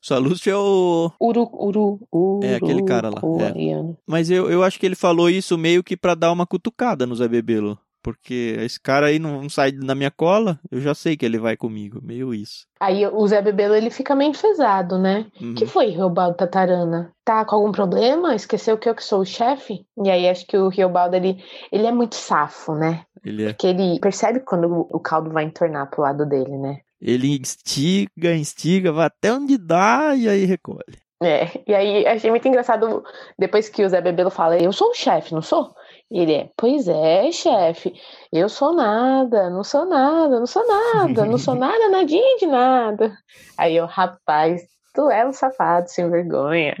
Salustio 0.00 0.52
é 0.52 0.56
o... 0.56 1.10
Uru, 1.18 1.48
uru, 1.52 2.00
uru, 2.12 2.40
É 2.44 2.56
aquele 2.56 2.84
cara 2.84 3.08
lá. 3.08 3.20
É. 3.56 3.94
Mas 4.06 4.30
eu, 4.30 4.50
eu 4.50 4.62
acho 4.62 4.78
que 4.78 4.86
ele 4.86 4.94
falou 4.94 5.28
isso 5.28 5.58
meio 5.58 5.82
que 5.82 5.96
pra 5.96 6.14
dar 6.14 6.30
uma 6.30 6.46
cutucada 6.46 7.06
no 7.06 7.16
Zé 7.16 7.26
Bebelo. 7.26 7.78
Porque 8.04 8.58
esse 8.60 8.78
cara 8.78 9.06
aí 9.06 9.18
não 9.18 9.48
sai 9.48 9.72
da 9.72 9.94
minha 9.94 10.10
cola, 10.10 10.60
eu 10.70 10.78
já 10.78 10.94
sei 10.94 11.16
que 11.16 11.24
ele 11.24 11.38
vai 11.38 11.56
comigo, 11.56 12.00
meio 12.02 12.34
isso. 12.34 12.66
Aí 12.78 13.06
o 13.06 13.26
Zé 13.26 13.40
Bebelo 13.40 13.74
ele 13.74 13.88
fica 13.88 14.14
meio 14.14 14.30
enfesado, 14.30 14.98
né? 14.98 15.26
Uhum. 15.40 15.54
que 15.54 15.64
foi, 15.64 15.86
Riobaldo 15.86 16.36
Tatarana? 16.36 17.10
Tá 17.24 17.42
com 17.46 17.56
algum 17.56 17.72
problema? 17.72 18.34
Esqueceu 18.34 18.76
que 18.76 18.90
eu 18.90 18.94
que 18.94 19.02
sou 19.02 19.22
o 19.22 19.24
chefe? 19.24 19.86
E 20.04 20.10
aí 20.10 20.28
acho 20.28 20.46
que 20.46 20.54
o 20.54 20.68
Riobaldo 20.68 21.16
ele, 21.16 21.42
ele 21.72 21.86
é 21.86 21.92
muito 21.92 22.14
safo, 22.14 22.74
né? 22.74 23.06
Ele 23.24 23.44
é. 23.44 23.46
Porque 23.48 23.68
ele 23.68 23.98
percebe 24.00 24.40
quando 24.40 24.86
o 24.90 25.00
caldo 25.00 25.30
vai 25.30 25.44
entornar 25.44 25.88
pro 25.88 26.02
lado 26.02 26.26
dele, 26.26 26.58
né? 26.58 26.80
Ele 27.00 27.38
instiga, 27.38 28.36
instiga, 28.36 28.92
vai 28.92 29.06
até 29.06 29.32
onde 29.32 29.56
dá 29.56 30.14
e 30.14 30.28
aí 30.28 30.44
recolhe. 30.44 30.98
É, 31.22 31.62
e 31.66 31.74
aí 31.74 32.06
achei 32.06 32.28
muito 32.28 32.46
engraçado 32.46 33.02
depois 33.38 33.70
que 33.70 33.82
o 33.82 33.88
Zé 33.88 34.02
Bebelo 34.02 34.30
fala, 34.30 34.58
eu 34.58 34.72
sou 34.72 34.90
o 34.90 34.94
chefe, 34.94 35.32
não 35.32 35.40
sou? 35.40 35.74
Ele 36.14 36.32
é, 36.32 36.50
pois 36.56 36.86
é, 36.86 37.32
chefe, 37.32 37.92
eu 38.32 38.48
sou 38.48 38.72
nada, 38.72 39.50
não 39.50 39.64
sou 39.64 39.84
nada, 39.84 40.38
não 40.38 40.46
sou 40.46 40.64
nada, 40.64 41.26
não 41.26 41.36
sou 41.36 41.56
nada, 41.58 41.88
nadinha 41.88 42.38
de 42.38 42.46
nada. 42.46 43.18
Aí 43.58 43.74
eu, 43.74 43.84
rapaz, 43.84 44.62
tu 44.94 45.10
é 45.10 45.26
um 45.26 45.32
safado 45.32 45.90
sem 45.90 46.08
vergonha. 46.08 46.76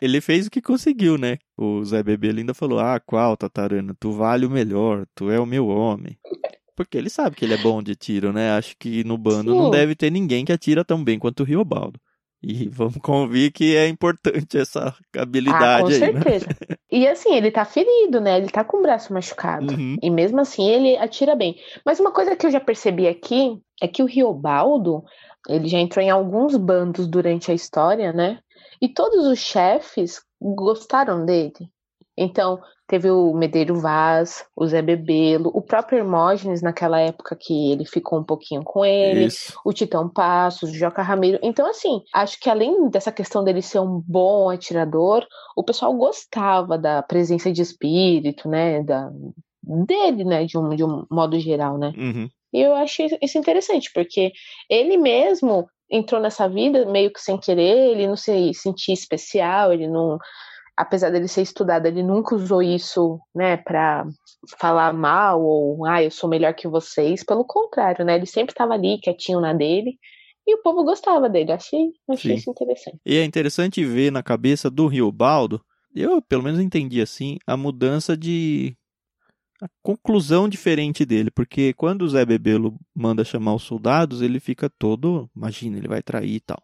Ele 0.00 0.18
fez 0.22 0.46
o 0.46 0.50
que 0.50 0.62
conseguiu, 0.62 1.18
né? 1.18 1.36
O 1.58 1.84
Zé 1.84 2.02
Bebê 2.02 2.30
ainda 2.30 2.54
falou: 2.54 2.78
Ah, 2.78 2.98
qual, 2.98 3.36
Tatarana? 3.36 3.94
Tu 4.00 4.10
vale 4.10 4.46
o 4.46 4.50
melhor, 4.50 5.04
tu 5.14 5.30
é 5.30 5.38
o 5.38 5.44
meu 5.44 5.68
homem. 5.68 6.18
Porque 6.74 6.96
ele 6.96 7.10
sabe 7.10 7.36
que 7.36 7.44
ele 7.44 7.52
é 7.52 7.58
bom 7.58 7.82
de 7.82 7.94
tiro, 7.94 8.32
né? 8.32 8.52
Acho 8.52 8.74
que 8.78 9.04
no 9.04 9.18
bando 9.18 9.52
Sim. 9.52 9.58
não 9.58 9.70
deve 9.70 9.94
ter 9.94 10.10
ninguém 10.10 10.42
que 10.42 10.52
atira 10.52 10.82
tão 10.82 11.04
bem 11.04 11.18
quanto 11.18 11.40
o 11.40 11.44
Riobaldo. 11.44 12.00
E 12.42 12.68
vamos 12.68 12.96
convir 12.96 13.52
que 13.52 13.76
é 13.76 13.86
importante 13.86 14.58
essa 14.58 14.94
habilidade 15.16 15.64
ah, 15.64 15.98
com 15.98 16.04
aí, 16.04 16.12
né? 16.12 16.22
certeza. 16.22 16.46
Né? 16.68 16.76
E 16.90 17.06
assim, 17.06 17.34
ele 17.34 17.50
tá 17.50 17.64
ferido, 17.64 18.20
né? 18.20 18.36
Ele 18.36 18.48
tá 18.48 18.64
com 18.64 18.78
o 18.78 18.82
braço 18.82 19.12
machucado. 19.12 19.72
Uhum. 19.72 19.96
E 20.02 20.10
mesmo 20.10 20.40
assim, 20.40 20.68
ele 20.68 20.96
atira 20.96 21.36
bem. 21.36 21.56
Mas 21.86 22.00
uma 22.00 22.10
coisa 22.10 22.34
que 22.34 22.44
eu 22.44 22.50
já 22.50 22.58
percebi 22.58 23.06
aqui 23.06 23.56
é 23.80 23.86
que 23.86 24.02
o 24.02 24.06
Riobaldo, 24.06 25.04
ele 25.48 25.68
já 25.68 25.78
entrou 25.78 26.04
em 26.04 26.10
alguns 26.10 26.56
bandos 26.56 27.06
durante 27.06 27.50
a 27.50 27.54
história, 27.54 28.12
né? 28.12 28.40
E 28.80 28.88
todos 28.88 29.26
os 29.26 29.38
chefes 29.38 30.20
gostaram 30.40 31.24
dele. 31.24 31.70
Então, 32.16 32.60
teve 32.92 33.10
o 33.10 33.32
Medeiro 33.32 33.74
Vaz, 33.76 34.44
o 34.54 34.66
Zé 34.66 34.82
Bebelo, 34.82 35.50
o 35.54 35.62
próprio 35.62 36.00
Hermógenes 36.00 36.60
naquela 36.60 37.00
época 37.00 37.34
que 37.34 37.72
ele 37.72 37.86
ficou 37.86 38.18
um 38.18 38.22
pouquinho 38.22 38.62
com 38.62 38.84
ele, 38.84 39.24
Isso. 39.24 39.58
o 39.64 39.72
Titão 39.72 40.10
Passos, 40.10 40.68
o 40.68 40.74
Joca 40.74 41.00
Ramiro. 41.00 41.38
Então, 41.42 41.66
assim, 41.66 42.02
acho 42.12 42.38
que 42.38 42.50
além 42.50 42.90
dessa 42.90 43.10
questão 43.10 43.42
dele 43.42 43.62
ser 43.62 43.78
um 43.78 44.02
bom 44.06 44.50
atirador, 44.50 45.26
o 45.56 45.64
pessoal 45.64 45.94
gostava 45.94 46.76
da 46.76 47.02
presença 47.02 47.50
de 47.50 47.62
espírito, 47.62 48.46
né? 48.46 48.82
Da, 48.82 49.10
dele, 49.62 50.24
né? 50.24 50.44
De 50.44 50.58
um, 50.58 50.76
de 50.76 50.84
um 50.84 51.06
modo 51.10 51.40
geral, 51.40 51.78
né? 51.78 51.94
Uhum. 51.96 52.28
E 52.52 52.60
eu 52.60 52.74
acho 52.74 53.04
isso 53.22 53.38
interessante, 53.38 53.90
porque 53.94 54.32
ele 54.68 54.98
mesmo 54.98 55.66
entrou 55.90 56.20
nessa 56.20 56.46
vida 56.46 56.84
meio 56.84 57.10
que 57.10 57.22
sem 57.22 57.38
querer, 57.38 57.92
ele 57.92 58.06
não 58.06 58.16
se 58.16 58.52
sentia 58.52 58.92
especial, 58.92 59.72
ele 59.72 59.88
não 59.88 60.18
apesar 60.76 61.10
dele 61.10 61.28
ser 61.28 61.42
estudado, 61.42 61.86
ele 61.86 62.02
nunca 62.02 62.34
usou 62.34 62.62
isso, 62.62 63.20
né, 63.34 63.56
para 63.56 64.06
falar 64.58 64.92
mal 64.92 65.42
ou, 65.42 65.84
ah, 65.86 66.02
eu 66.02 66.10
sou 66.10 66.28
melhor 66.28 66.54
que 66.54 66.68
vocês. 66.68 67.24
Pelo 67.24 67.44
contrário, 67.44 68.04
né, 68.04 68.16
ele 68.16 68.26
sempre 68.26 68.52
estava 68.52 68.74
ali, 68.74 68.98
quietinho 68.98 69.40
na 69.40 69.52
dele. 69.52 69.98
E 70.46 70.56
o 70.56 70.62
povo 70.62 70.82
gostava 70.82 71.28
dele, 71.28 71.52
achei, 71.52 71.92
achei 72.10 72.34
isso 72.34 72.50
interessante. 72.50 72.98
E 73.06 73.16
é 73.16 73.24
interessante 73.24 73.84
ver 73.84 74.10
na 74.10 74.22
cabeça 74.22 74.68
do 74.68 74.88
Riobaldo, 74.88 75.64
eu 75.94 76.20
pelo 76.20 76.42
menos 76.42 76.58
entendi 76.58 77.00
assim, 77.00 77.38
a 77.46 77.56
mudança 77.56 78.16
de. 78.16 78.76
a 79.62 79.68
conclusão 79.82 80.48
diferente 80.48 81.04
dele, 81.04 81.30
porque 81.30 81.72
quando 81.74 82.02
o 82.02 82.08
Zé 82.08 82.24
Bebelo 82.24 82.76
manda 82.94 83.24
chamar 83.24 83.54
os 83.54 83.62
soldados, 83.62 84.20
ele 84.20 84.40
fica 84.40 84.68
todo. 84.68 85.30
Imagina, 85.36 85.78
ele 85.78 85.88
vai 85.88 86.02
trair 86.02 86.34
e 86.34 86.40
tal. 86.40 86.60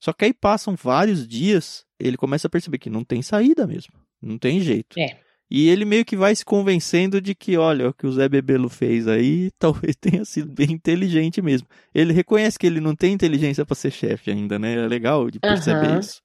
Só 0.00 0.12
que 0.12 0.24
aí 0.24 0.32
passam 0.32 0.74
vários 0.76 1.26
dias, 1.26 1.84
ele 1.98 2.16
começa 2.16 2.46
a 2.46 2.50
perceber 2.50 2.78
que 2.78 2.90
não 2.90 3.04
tem 3.04 3.22
saída 3.22 3.66
mesmo. 3.66 3.92
Não 4.22 4.38
tem 4.38 4.60
jeito. 4.60 4.98
É. 4.98 5.16
E 5.50 5.68
ele 5.68 5.84
meio 5.86 6.04
que 6.04 6.14
vai 6.16 6.36
se 6.36 6.44
convencendo 6.44 7.20
de 7.22 7.34
que, 7.34 7.56
olha, 7.56 7.88
o 7.88 7.94
que 7.94 8.06
o 8.06 8.12
Zé 8.12 8.28
Bebelo 8.28 8.68
fez 8.68 9.08
aí 9.08 9.50
talvez 9.58 9.96
tenha 9.96 10.24
sido 10.24 10.52
bem 10.52 10.72
inteligente 10.72 11.40
mesmo. 11.40 11.66
Ele 11.94 12.12
reconhece 12.12 12.58
que 12.58 12.66
ele 12.66 12.80
não 12.80 12.94
tem 12.94 13.12
inteligência 13.14 13.64
para 13.64 13.74
ser 13.74 13.90
chefe 13.90 14.30
ainda, 14.30 14.58
né? 14.58 14.74
É 14.74 14.86
legal 14.86 15.30
de 15.30 15.40
perceber 15.40 15.86
Aham. 15.86 16.00
isso. 16.00 16.20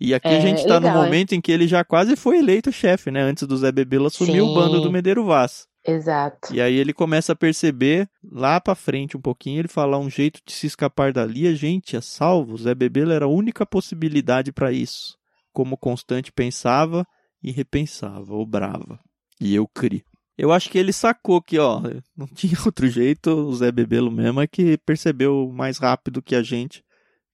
E 0.00 0.14
aqui 0.14 0.28
É, 0.28 0.36
a 0.36 0.40
gente 0.40 0.64
tá 0.66 0.78
legal, 0.78 0.80
no 0.80 1.02
é. 1.02 1.04
momento 1.04 1.34
em 1.34 1.40
que 1.40 1.50
ele 1.50 1.66
já 1.66 1.84
quase 1.84 2.14
foi 2.16 2.38
eleito 2.38 2.70
chefe, 2.70 3.10
né? 3.10 3.20
Antes 3.22 3.46
do 3.46 3.56
Zé 3.56 3.70
Bebelo 3.72 4.06
assumir 4.06 4.40
o 4.40 4.46
Sim. 4.48 4.54
bando 4.54 4.80
do 4.80 4.92
Medeiro 4.92 5.24
Vaz. 5.24 5.66
Exato. 5.88 6.54
E 6.54 6.60
aí 6.60 6.74
ele 6.74 6.92
começa 6.92 7.32
a 7.32 7.36
perceber, 7.36 8.08
lá 8.22 8.60
pra 8.60 8.74
frente 8.74 9.16
um 9.16 9.20
pouquinho, 9.20 9.60
ele 9.60 9.68
fala 9.68 9.98
um 9.98 10.10
jeito 10.10 10.40
de 10.44 10.52
se 10.52 10.66
escapar 10.66 11.12
dali. 11.12 11.46
A 11.46 11.54
gente 11.54 11.96
é 11.96 12.00
salvo. 12.00 12.58
Zé 12.58 12.74
Bebelo 12.74 13.12
era 13.12 13.24
a 13.24 13.28
única 13.28 13.64
possibilidade 13.64 14.52
para 14.52 14.70
isso. 14.70 15.16
Como 15.52 15.78
Constante 15.78 16.30
pensava 16.30 17.06
e 17.42 17.50
repensava, 17.50 18.34
obrava. 18.34 19.00
E 19.40 19.54
eu 19.54 19.66
criei. 19.66 20.04
Eu 20.36 20.52
acho 20.52 20.70
que 20.70 20.78
ele 20.78 20.92
sacou 20.92 21.40
que, 21.40 21.58
ó, 21.58 21.80
não 22.16 22.26
tinha 22.36 22.58
outro 22.66 22.86
jeito, 22.86 23.30
o 23.30 23.52
Zé 23.54 23.72
Bebelo 23.72 24.10
mesmo 24.10 24.40
é 24.40 24.46
que 24.46 24.76
percebeu 24.78 25.50
mais 25.52 25.78
rápido 25.78 26.22
que 26.22 26.34
a 26.34 26.42
gente 26.42 26.84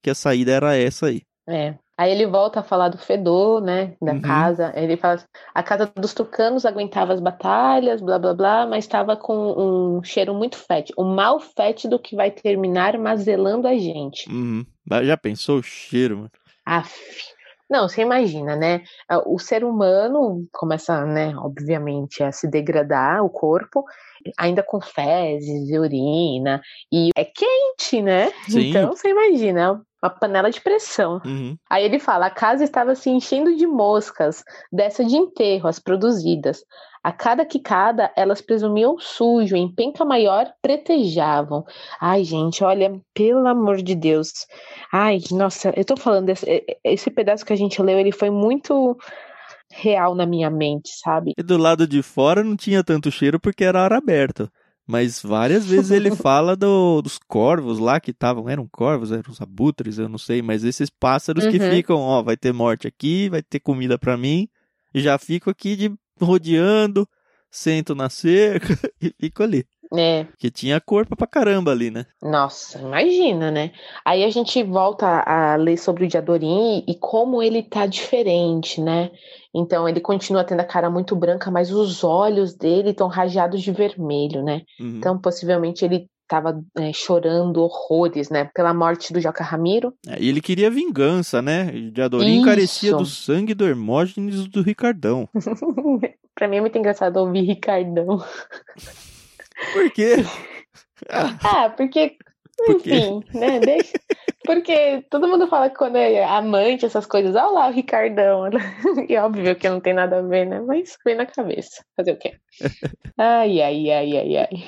que 0.00 0.11
a 0.11 0.14
saída 0.14 0.52
era 0.52 0.76
essa 0.76 1.06
aí. 1.06 1.23
É. 1.49 1.78
Aí 1.96 2.10
ele 2.10 2.26
volta 2.26 2.60
a 2.60 2.62
falar 2.62 2.88
do 2.88 2.98
fedor, 2.98 3.60
né? 3.60 3.94
Da 4.02 4.12
Uhum. 4.14 4.20
casa. 4.22 4.72
Ele 4.74 4.96
fala: 4.96 5.22
a 5.54 5.62
casa 5.62 5.90
dos 5.96 6.12
tucanos 6.12 6.66
aguentava 6.66 7.12
as 7.12 7.20
batalhas, 7.20 8.00
blá 8.00 8.18
blá 8.18 8.34
blá, 8.34 8.66
mas 8.66 8.84
estava 8.84 9.16
com 9.16 9.34
um 9.34 10.02
cheiro 10.02 10.34
muito 10.34 10.56
fétido. 10.56 11.00
O 11.00 11.04
mal 11.04 11.38
fétido 11.38 11.98
que 11.98 12.16
vai 12.16 12.30
terminar 12.30 12.98
mazelando 12.98 13.68
a 13.68 13.74
gente. 13.78 14.28
Uhum. 14.28 14.66
Já 15.04 15.16
pensou 15.16 15.58
o 15.58 15.62
cheiro, 15.62 16.16
mano? 16.16 16.30
Aff. 16.66 17.34
Não, 17.70 17.88
você 17.88 18.02
imagina, 18.02 18.54
né? 18.54 18.82
O 19.26 19.38
ser 19.38 19.64
humano 19.64 20.46
começa, 20.52 21.04
né, 21.06 21.34
obviamente, 21.36 22.22
a 22.22 22.30
se 22.30 22.46
degradar, 22.46 23.24
o 23.24 23.30
corpo, 23.30 23.82
ainda 24.38 24.62
com 24.62 24.80
fezes 24.80 25.70
e 25.70 25.78
urina, 25.78 26.60
e 26.92 27.08
é 27.16 27.24
quente, 27.24 28.02
né? 28.02 28.30
Sim. 28.46 28.68
Então 28.68 28.94
você 28.94 29.08
imagina, 29.08 29.80
uma 30.04 30.11
panela 30.11 30.50
de 30.50 30.61
pressão. 30.61 31.20
Uhum. 31.25 31.56
Aí 31.68 31.84
ele 31.84 31.99
fala: 31.99 32.26
a 32.26 32.30
casa 32.30 32.62
estava 32.62 32.94
se 32.94 33.11
enchendo 33.11 33.56
de 33.56 33.66
moscas, 33.66 34.44
dessa 34.73 35.04
de 35.04 35.16
enterro, 35.16 35.68
as 35.68 35.78
produzidas. 35.78 36.64
A 37.02 37.12
cada 37.12 37.44
quicada, 37.44 38.11
elas 38.16 38.40
presumiam 38.40 38.99
sujo, 38.99 39.54
em 39.54 39.70
penca 39.70 40.06
maior, 40.06 40.50
pretejavam. 40.62 41.62
Ai, 42.00 42.25
gente, 42.25 42.64
olha, 42.64 42.99
pelo 43.12 43.46
amor 43.46 43.82
de 43.82 43.94
Deus. 43.94 44.46
Ai, 44.90 45.18
nossa, 45.30 45.70
eu 45.76 45.84
tô 45.84 45.99
falando, 45.99 46.26
desse, 46.26 46.64
esse 46.82 47.11
pedaço 47.11 47.44
que 47.44 47.52
a 47.52 47.56
gente 47.56 47.82
leu, 47.82 47.99
ele 47.99 48.11
foi 48.11 48.30
muito 48.30 48.96
real 49.70 50.14
na 50.14 50.25
minha 50.25 50.49
mente, 50.49 50.88
sabe? 50.99 51.32
E 51.37 51.42
do 51.42 51.58
lado 51.58 51.87
de 51.87 52.02
fora 52.02 52.42
não 52.42 52.56
tinha 52.56 52.82
tanto 52.82 53.11
cheiro 53.11 53.38
porque 53.38 53.64
era 53.64 53.82
ar 53.82 53.92
aberto. 53.92 54.50
Mas 54.86 55.22
várias 55.22 55.64
vezes 55.66 55.90
ele 55.90 56.10
fala 56.16 56.54
do- 56.54 57.00
dos 57.00 57.18
corvos 57.26 57.78
lá 57.78 57.98
que 57.98 58.10
estavam. 58.10 58.48
Eram 58.48 58.68
corvos, 58.70 59.10
eram 59.12 59.30
os 59.30 59.40
abutres, 59.40 59.98
eu 59.98 60.08
não 60.08 60.18
sei. 60.18 60.42
Mas 60.42 60.62
esses 60.64 60.90
pássaros 60.90 61.46
que 61.46 61.58
Uhum. 61.58 61.70
ficam, 61.70 61.96
ó, 61.98 62.22
vai 62.22 62.36
ter 62.36 62.52
morte 62.52 62.86
aqui, 62.86 63.28
vai 63.30 63.42
ter 63.42 63.60
comida 63.60 63.98
pra 63.98 64.16
mim. 64.16 64.46
E 64.92 65.00
já 65.00 65.16
fico 65.18 65.48
aqui 65.50 65.74
de 65.74 65.92
rodeando, 66.20 67.08
sento 67.50 67.94
na 67.94 68.08
cerca 68.10 68.68
e 69.00 69.12
fico 69.18 69.42
ali. 69.42 69.64
É, 69.96 70.24
Porque 70.24 70.50
tinha 70.50 70.80
corpo 70.80 71.16
pra 71.16 71.26
caramba 71.26 71.70
ali, 71.70 71.90
né? 71.90 72.06
Nossa, 72.22 72.78
imagina, 72.78 73.50
né? 73.50 73.72
Aí 74.04 74.24
a 74.24 74.30
gente 74.30 74.62
volta 74.62 75.06
a 75.06 75.56
ler 75.56 75.76
sobre 75.76 76.04
o 76.04 76.08
Diadorim 76.08 76.84
e 76.86 76.94
como 76.94 77.42
ele 77.42 77.62
tá 77.62 77.86
diferente, 77.86 78.80
né? 78.80 79.10
Então 79.54 79.88
ele 79.88 80.00
continua 80.00 80.45
tendo 80.45 80.60
a 80.60 80.64
cara 80.64 80.90
muito 80.90 81.14
branca, 81.14 81.50
mas 81.50 81.71
os 81.71 82.02
olhos 82.02 82.54
dele 82.54 82.90
estão 82.90 83.08
rajados 83.08 83.62
de 83.62 83.71
vermelho, 83.71 84.42
né? 84.42 84.62
Uhum. 84.80 84.97
Então 84.99 85.19
possivelmente 85.19 85.84
ele 85.84 86.08
tava 86.26 86.60
é, 86.76 86.92
chorando 86.92 87.62
horrores, 87.62 88.30
né? 88.30 88.50
Pela 88.54 88.75
morte 88.75 89.12
do 89.12 89.21
Joca 89.21 89.45
Ramiro. 89.45 89.95
É, 90.06 90.21
E 90.21 90.28
ele 90.28 90.40
queria 90.40 90.71
vingança, 90.71 91.40
né? 91.40 91.71
E 91.75 91.90
de 91.90 92.02
Adorim 92.02 92.42
carecia 92.42 92.95
do 92.97 93.06
sangue 93.06 93.54
do 93.54 93.66
Hermógenes 93.66 94.45
e 94.45 94.49
do 94.49 94.62
Ricardão. 94.62 95.28
pra 96.34 96.49
mim 96.49 96.56
é 96.56 96.60
muito 96.60 96.78
engraçado 96.78 97.19
ouvir 97.19 97.42
Ricardão. 97.42 98.23
Por 99.73 99.90
quê? 99.90 100.17
Ah, 101.10 101.71
porque, 101.76 102.17
Por 102.56 102.82
quê? 102.82 102.95
enfim, 102.95 103.25
né? 103.34 103.60
Deixa... 103.60 103.99
Porque 104.47 105.02
todo 105.10 105.26
mundo 105.28 105.47
fala 105.49 105.69
que 105.71 105.76
quando 105.76 105.97
é 105.97 106.23
amante, 106.25 106.84
essas 106.86 107.06
coisas, 107.06 107.34
olha 107.34 107.47
lá 107.50 107.69
o 107.69 107.73
Ricardão. 107.73 108.45
E 109.08 109.17
óbvio 109.17 109.56
que 109.56 109.69
não 109.69 109.80
tem 109.80 109.93
nada 109.95 110.19
a 110.19 110.23
ver, 110.23 110.47
né? 110.47 110.60
Mas 110.60 110.97
vem 111.04 111.14
na 111.17 111.26
cabeça. 111.26 111.82
Fazer 111.97 112.12
o 112.12 112.19
quê? 112.19 112.34
Ai, 113.17 113.60
ai, 113.62 113.90
ai, 113.90 114.17
ai, 114.19 114.36
ai. 114.36 114.64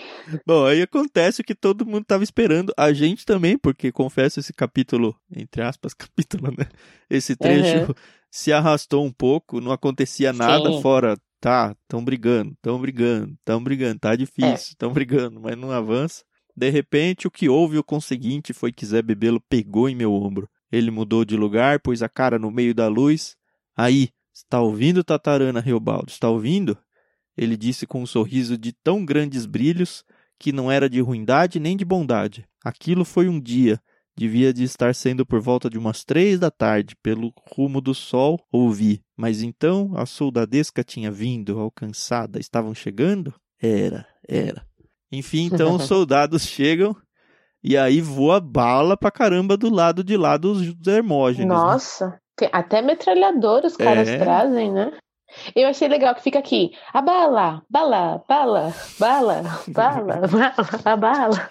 Bom, 0.46 0.66
aí 0.66 0.80
acontece 0.82 1.40
o 1.40 1.44
que 1.44 1.54
todo 1.54 1.84
mundo 1.84 2.04
tava 2.04 2.22
esperando. 2.22 2.72
A 2.76 2.92
gente 2.92 3.24
também, 3.26 3.58
porque 3.58 3.90
confesso, 3.90 4.38
esse 4.38 4.52
capítulo, 4.52 5.16
entre 5.34 5.62
aspas, 5.62 5.92
capítulo, 5.94 6.52
né? 6.56 6.66
Esse 7.10 7.34
trecho 7.36 7.78
Uhum. 7.78 7.94
se 8.30 8.52
arrastou 8.52 9.04
um 9.04 9.12
pouco, 9.12 9.60
não 9.60 9.72
acontecia 9.72 10.32
nada 10.32 10.70
Sim. 10.70 10.80
fora. 10.80 11.16
Tá, 11.40 11.76
tão 11.86 12.04
brigando, 12.04 12.56
tão 12.62 12.80
brigando, 12.80 13.36
tão 13.44 13.62
brigando, 13.62 14.00
tá 14.00 14.16
difícil, 14.16 14.74
tão 14.78 14.92
brigando, 14.92 15.40
mas 15.40 15.56
não 15.56 15.70
avança. 15.70 16.24
De 16.56 16.70
repente, 16.70 17.26
o 17.26 17.30
que 17.30 17.48
houve 17.48 17.78
o 17.78 17.84
conseguinte 17.84 18.54
foi 18.54 18.72
que 18.72 18.86
Zé 18.86 19.02
Bebelo 19.02 19.40
pegou 19.40 19.88
em 19.88 19.94
meu 19.94 20.12
ombro. 20.12 20.48
Ele 20.72 20.90
mudou 20.90 21.24
de 21.24 21.36
lugar, 21.36 21.80
pôs 21.80 22.02
a 22.02 22.08
cara 22.08 22.38
no 22.38 22.50
meio 22.50 22.74
da 22.74 22.88
luz. 22.88 23.36
Aí, 23.76 24.08
está 24.32 24.60
ouvindo, 24.60 25.04
Tatarana 25.04 25.60
Riobaldo? 25.60 26.10
Está 26.10 26.30
ouvindo? 26.30 26.76
Ele 27.36 27.56
disse 27.56 27.86
com 27.86 28.02
um 28.02 28.06
sorriso 28.06 28.56
de 28.56 28.72
tão 28.72 29.04
grandes 29.04 29.44
brilhos 29.44 30.02
que 30.38 30.52
não 30.52 30.70
era 30.72 30.88
de 30.88 31.00
ruindade 31.00 31.60
nem 31.60 31.76
de 31.76 31.84
bondade. 31.84 32.48
Aquilo 32.64 33.04
foi 33.04 33.28
um 33.28 33.38
dia. 33.38 33.80
Devia 34.16 34.52
de 34.52 34.64
estar 34.64 34.94
sendo 34.94 35.26
por 35.26 35.40
volta 35.40 35.68
de 35.68 35.76
umas 35.76 36.02
três 36.02 36.38
da 36.38 36.50
tarde, 36.50 36.96
pelo 37.02 37.32
rumo 37.54 37.82
do 37.82 37.94
sol, 37.94 38.42
ouvi. 38.50 39.02
Mas 39.16 39.42
então 39.42 39.92
a 39.96 40.04
soldadesca 40.04 40.84
tinha 40.84 41.10
vindo, 41.10 41.58
alcançada. 41.58 42.38
Estavam 42.38 42.74
chegando? 42.74 43.32
Era, 43.60 44.06
era. 44.28 44.64
Enfim, 45.10 45.48
então 45.52 45.74
os 45.76 45.84
soldados 45.88 46.42
chegam 46.46 46.94
e 47.64 47.76
aí 47.76 48.00
voa 48.00 48.40
bala 48.40 48.96
pra 48.96 49.10
caramba 49.10 49.56
do 49.56 49.72
lado 49.72 50.04
de 50.04 50.16
lá 50.16 50.36
dos 50.36 50.62
Hermógenes. 50.86 51.48
né? 51.48 51.54
Nossa, 51.54 52.20
tem 52.36 52.48
até 52.52 52.82
metralhadora 52.82 53.66
os 53.66 53.76
caras 53.76 54.08
É. 54.08 54.18
trazem, 54.18 54.70
né? 54.70 54.92
Eu 55.54 55.66
achei 55.68 55.88
legal 55.88 56.14
que 56.14 56.22
fica 56.22 56.38
aqui. 56.38 56.70
A 56.92 57.00
bala, 57.02 57.62
bala, 57.68 58.22
bala, 58.28 58.74
bala, 58.98 59.42
bala, 59.68 60.20
bala, 60.28 60.54
a 60.84 60.96
bala. 60.96 61.50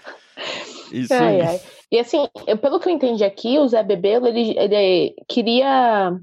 Isso 0.92 1.14
Ai, 1.14 1.42
aí. 1.42 1.48
ai. 1.48 1.62
E 1.92 2.00
assim, 2.00 2.26
eu- 2.48 2.58
pelo 2.58 2.80
que 2.80 2.88
eu 2.90 2.94
entendi 2.94 3.24
aqui, 3.24 3.58
o 3.60 3.68
Zé 3.68 3.84
Bebelo, 3.84 4.28
ele, 4.28 4.58
ele 4.58 5.16
queria. 5.28 6.16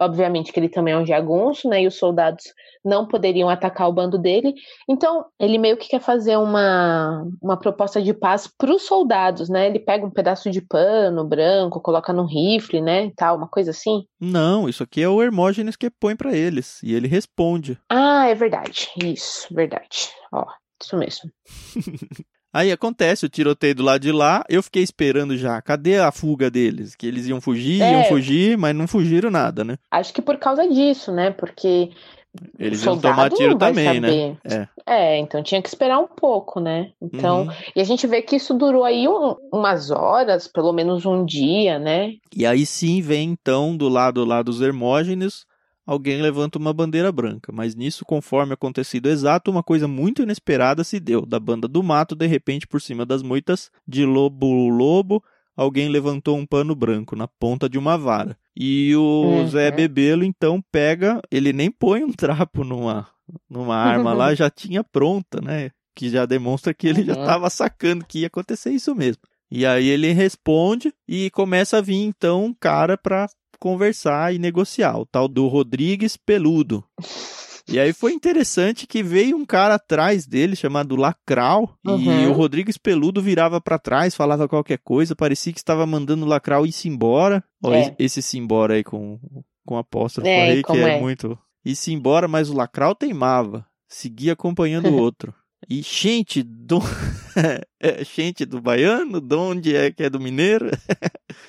Obviamente 0.00 0.52
que 0.52 0.60
ele 0.60 0.68
também 0.68 0.94
é 0.94 0.98
um 0.98 1.06
jagunço, 1.06 1.68
né? 1.68 1.82
E 1.82 1.86
os 1.86 1.96
soldados 1.96 2.44
não 2.84 3.06
poderiam 3.06 3.48
atacar 3.48 3.88
o 3.88 3.92
bando 3.92 4.16
dele. 4.16 4.54
Então, 4.88 5.26
ele 5.38 5.58
meio 5.58 5.76
que 5.76 5.88
quer 5.88 6.00
fazer 6.00 6.36
uma, 6.36 7.26
uma 7.42 7.58
proposta 7.58 8.00
de 8.00 8.14
paz 8.14 8.46
para 8.46 8.72
os 8.72 8.82
soldados, 8.82 9.48
né? 9.48 9.66
Ele 9.66 9.80
pega 9.80 10.06
um 10.06 10.10
pedaço 10.10 10.50
de 10.50 10.60
pano 10.60 11.24
branco, 11.24 11.80
coloca 11.80 12.12
num 12.12 12.26
rifle, 12.26 12.80
né? 12.80 13.06
E 13.06 13.14
tal, 13.14 13.36
uma 13.36 13.48
coisa 13.48 13.72
assim. 13.72 14.04
Não, 14.20 14.68
isso 14.68 14.82
aqui 14.82 15.02
é 15.02 15.08
o 15.08 15.22
Hermógenes 15.22 15.76
que 15.76 15.90
põe 15.90 16.14
pra 16.14 16.34
eles. 16.34 16.80
E 16.82 16.94
ele 16.94 17.08
responde. 17.08 17.78
Ah, 17.88 18.26
é 18.28 18.34
verdade. 18.34 18.88
Isso, 19.02 19.52
verdade. 19.52 20.10
Ó, 20.32 20.46
isso 20.80 20.96
mesmo. 20.96 21.30
Aí 22.52 22.72
acontece 22.72 23.26
o 23.26 23.28
tiroteio 23.28 23.74
do 23.74 23.82
lado 23.82 24.00
de 24.00 24.10
lá, 24.12 24.42
eu 24.48 24.62
fiquei 24.62 24.82
esperando 24.82 25.36
já. 25.36 25.60
Cadê 25.60 25.98
a 25.98 26.10
fuga 26.10 26.50
deles? 26.50 26.94
Que 26.94 27.06
eles 27.06 27.26
iam 27.26 27.40
fugir, 27.40 27.82
É. 27.82 27.92
iam 27.92 28.04
fugir, 28.04 28.56
mas 28.56 28.74
não 28.74 28.88
fugiram 28.88 29.30
nada, 29.30 29.62
né? 29.64 29.76
Acho 29.90 30.12
que 30.14 30.22
por 30.22 30.38
causa 30.38 30.66
disso, 30.68 31.12
né? 31.12 31.30
Porque 31.30 31.90
Eles 32.58 32.84
iam 32.84 32.98
tomar 32.98 33.30
tiro 33.30 33.56
também, 33.56 34.00
né? 34.00 34.36
saber. 34.44 34.68
É, 34.86 35.18
então 35.18 35.42
tinha 35.42 35.60
que 35.62 35.68
esperar 35.68 35.98
um 35.98 36.06
pouco, 36.06 36.60
né? 36.60 36.90
Então, 37.00 37.42
Uhum. 37.46 37.52
e 37.74 37.80
a 37.80 37.84
gente 37.84 38.06
vê 38.06 38.22
que 38.22 38.36
isso 38.36 38.54
durou 38.54 38.84
aí 38.84 39.08
um- 39.08 39.34
umas 39.52 39.90
horas, 39.90 40.46
pelo 40.46 40.72
menos 40.72 41.04
um 41.04 41.24
dia, 41.24 41.78
né? 41.78 42.12
E 42.34 42.46
aí 42.46 42.64
sim 42.64 43.00
vem 43.00 43.30
então 43.30 43.76
do 43.76 43.88
lado 43.88 44.24
lá 44.24 44.42
dos 44.42 44.60
Hermógenes, 44.60 45.44
alguém 45.88 46.20
levanta 46.20 46.58
uma 46.58 46.72
bandeira 46.74 47.10
branca. 47.10 47.50
Mas 47.50 47.74
nisso, 47.74 48.04
conforme 48.04 48.52
acontecido 48.52 49.08
exato, 49.08 49.50
uma 49.50 49.62
coisa 49.62 49.88
muito 49.88 50.22
inesperada 50.22 50.84
se 50.84 51.00
deu. 51.00 51.24
Da 51.24 51.40
banda 51.40 51.66
do 51.66 51.82
mato, 51.82 52.14
de 52.14 52.26
repente, 52.26 52.66
por 52.66 52.78
cima 52.80 53.06
das 53.06 53.22
moitas 53.22 53.70
de 53.86 54.04
lobo 54.04 54.68
lobo, 54.68 55.24
alguém 55.56 55.88
levantou 55.88 56.36
um 56.36 56.44
pano 56.44 56.74
branco 56.74 57.16
na 57.16 57.26
ponta 57.26 57.68
de 57.70 57.78
uma 57.78 57.96
vara. 57.96 58.36
E 58.54 58.94
o 58.96 59.00
Uhum. 59.40 59.46
Zé 59.48 59.70
Bebelo, 59.70 60.24
então, 60.24 60.62
pega, 60.70 61.22
ele 61.30 61.54
nem 61.54 61.70
põe 61.70 62.04
um 62.04 62.12
trapo 62.12 62.64
numa, 62.64 63.08
numa 63.48 63.76
arma 63.76 64.12
lá, 64.12 64.34
já 64.34 64.50
tinha 64.50 64.84
pronta, 64.84 65.40
né? 65.40 65.70
Que 65.96 66.10
já 66.10 66.26
demonstra 66.26 66.74
que 66.74 66.86
ele 66.86 67.02
já 67.02 67.14
Uhum. 67.14 67.22
estava 67.22 67.48
sacando 67.50 68.04
que 68.04 68.20
ia 68.20 68.26
acontecer 68.26 68.70
isso 68.70 68.94
mesmo. 68.94 69.22
E 69.50 69.64
aí 69.64 69.88
ele 69.88 70.12
responde 70.12 70.92
e 71.08 71.30
começa 71.30 71.78
a 71.78 71.80
vir, 71.80 71.96
então, 71.96 72.44
um 72.44 72.52
cara 72.52 72.98
para 72.98 73.26
conversar 73.58 74.34
e 74.34 74.38
negociar, 74.38 74.96
o 74.98 75.06
tal 75.06 75.28
do 75.28 75.46
Rodrigues 75.48 76.16
Peludo. 76.16 76.84
E 77.70 77.78
aí 77.78 77.92
foi 77.92 78.12
interessante 78.14 78.86
que 78.86 79.02
veio 79.02 79.36
um 79.36 79.44
cara 79.44 79.74
atrás 79.74 80.26
dele 80.26 80.56
chamado 80.56 80.96
Lacral 80.96 81.76
e 81.84 81.90
Uhum. 81.90 82.30
o 82.30 82.32
Rodrigues 82.32 82.78
Peludo 82.78 83.20
virava 83.20 83.60
pra 83.60 83.78
trás, 83.78 84.14
falava 84.14 84.48
qualquer 84.48 84.78
coisa, 84.78 85.14
parecia 85.14 85.52
que 85.52 85.58
estava 85.58 85.84
mandando 85.86 86.24
o 86.24 86.28
Lacral 86.28 86.64
ir-se 86.64 86.88
embora. 86.88 87.44
É. 87.66 87.80
esse- 87.80 87.94
esse 87.98 88.22
se 88.22 88.38
embora 88.38 88.74
aí 88.74 88.84
com 88.84 89.18
com 89.66 89.76
apóstrofo 89.76 90.26
É, 90.26 90.52
aí 90.52 90.62
que 90.64 90.72
é, 90.72 90.96
é? 90.96 91.00
muito 91.00 91.38
ir-se 91.62 91.92
embora, 91.92 92.26
mas 92.26 92.48
o 92.48 92.54
Lacral 92.54 92.94
teimava, 92.94 93.66
seguia 93.86 94.32
acompanhando 94.32 94.88
o 94.88 94.96
outro. 95.02 95.34
E 95.68 95.82
gente 95.82 96.42
do 96.42 96.78
é, 97.80 98.04
gente 98.04 98.44
do 98.44 98.60
baiano, 98.60 99.20
de 99.20 99.34
onde 99.34 99.74
é 99.74 99.90
que 99.90 100.04
é 100.04 100.10
do 100.10 100.20
mineiro? 100.20 100.66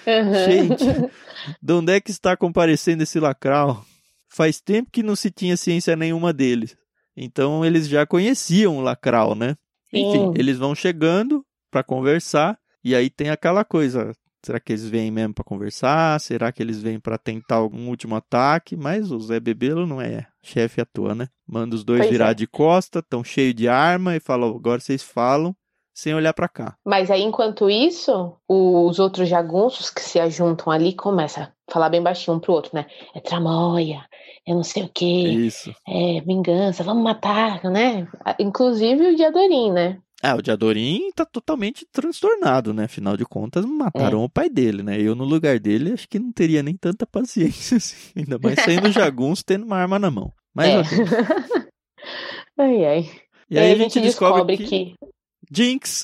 Uhum. 0.07 0.45
Gente, 0.45 0.85
de 1.61 1.73
onde 1.73 1.93
é 1.93 2.01
que 2.01 2.11
está 2.11 2.35
comparecendo 2.35 3.03
esse 3.03 3.19
lacral? 3.19 3.85
Faz 4.27 4.59
tempo 4.61 4.89
que 4.91 5.03
não 5.03 5.15
se 5.15 5.29
tinha 5.29 5.57
ciência 5.57 5.95
nenhuma 5.95 6.31
deles. 6.33 6.75
Então 7.15 7.65
eles 7.65 7.87
já 7.87 8.05
conheciam 8.05 8.77
o 8.77 8.81
lacral, 8.81 9.35
né? 9.35 9.55
Enfim, 9.91 10.11
Sim. 10.11 10.33
eles 10.35 10.57
vão 10.57 10.73
chegando 10.73 11.45
para 11.69 11.83
conversar 11.83 12.57
e 12.83 12.95
aí 12.95 13.09
tem 13.09 13.29
aquela 13.29 13.63
coisa. 13.63 14.13
Será 14.43 14.59
que 14.59 14.71
eles 14.71 14.87
vêm 14.87 15.11
mesmo 15.11 15.33
para 15.33 15.43
conversar? 15.43 16.19
Será 16.19 16.51
que 16.51 16.63
eles 16.63 16.81
vêm 16.81 16.99
para 16.99 17.17
tentar 17.17 17.55
algum 17.55 17.89
último 17.89 18.15
ataque? 18.15 18.75
Mas 18.75 19.11
o 19.11 19.19
Zé 19.19 19.39
Bebelo 19.39 19.85
não 19.85 20.01
é 20.01 20.27
chefe 20.41 20.79
à 20.79 20.85
toa, 20.85 21.13
né? 21.13 21.27
Manda 21.47 21.75
os 21.75 21.83
dois 21.83 22.01
Pois 22.01 22.11
virar 22.11 22.31
é. 22.31 22.33
de 22.33 22.47
costa, 22.47 23.01
tão 23.01 23.23
cheio 23.23 23.53
de 23.53 23.67
arma 23.67 24.15
e 24.15 24.19
fala: 24.19 24.47
agora 24.47 24.79
vocês 24.79 25.03
falam 25.03 25.55
sem 25.99 26.15
olhar 26.15 26.33
para 26.33 26.47
cá. 26.47 26.75
Mas 26.85 27.11
aí, 27.11 27.21
enquanto 27.21 27.69
isso, 27.69 28.37
os 28.47 28.99
outros 28.99 29.27
jagunços 29.27 29.89
que 29.89 30.01
se 30.01 30.17
ajuntam 30.17 30.71
ali 30.71 30.93
começam 30.93 31.43
a 31.43 31.51
falar 31.69 31.89
bem 31.89 32.01
baixinho 32.01 32.37
um 32.37 32.39
pro 32.39 32.53
outro, 32.53 32.71
né? 32.73 32.85
É 33.13 33.19
tramóia, 33.19 34.05
é 34.47 34.53
não 34.53 34.63
sei 34.63 34.83
o 34.83 34.89
quê, 34.93 35.05
Isso. 35.05 35.73
é 35.85 36.21
vingança, 36.21 36.83
vamos 36.83 37.03
matar, 37.03 37.63
né? 37.65 38.07
Inclusive 38.39 39.07
o 39.07 39.15
Diadorim, 39.15 39.71
né? 39.71 39.99
Ah, 40.21 40.35
o 40.35 40.41
Diadorim 40.41 41.11
tá 41.15 41.25
totalmente 41.25 41.85
transtornado, 41.91 42.73
né? 42.73 42.83
Afinal 42.85 43.15
de 43.15 43.23
contas, 43.25 43.63
mataram 43.65 44.21
o 44.23 44.29
pai 44.29 44.49
dele, 44.49 44.83
né? 44.83 44.99
Eu, 44.99 45.15
no 45.15 45.23
lugar 45.23 45.59
dele, 45.59 45.93
acho 45.93 46.09
que 46.09 46.19
não 46.19 46.31
teria 46.31 46.61
nem 46.61 46.75
tanta 46.75 47.05
paciência, 47.07 47.77
assim. 47.77 48.11
Ainda 48.17 48.37
mais 48.37 48.59
saindo 48.61 48.91
jagunço 48.91 49.43
tendo 49.45 49.65
uma 49.65 49.77
arma 49.77 49.97
na 49.97 50.11
mão. 50.11 50.33
Mas, 50.53 50.67
É. 50.69 50.79
ok. 50.79 51.67
ai, 52.57 52.85
ai. 52.85 53.11
E 53.49 53.57
aí 53.57 53.71
a 53.71 53.75
gente 53.75 53.99
descobre, 54.01 54.57
que... 54.57 54.65
que... 54.65 54.95
Jinx! 55.51 56.03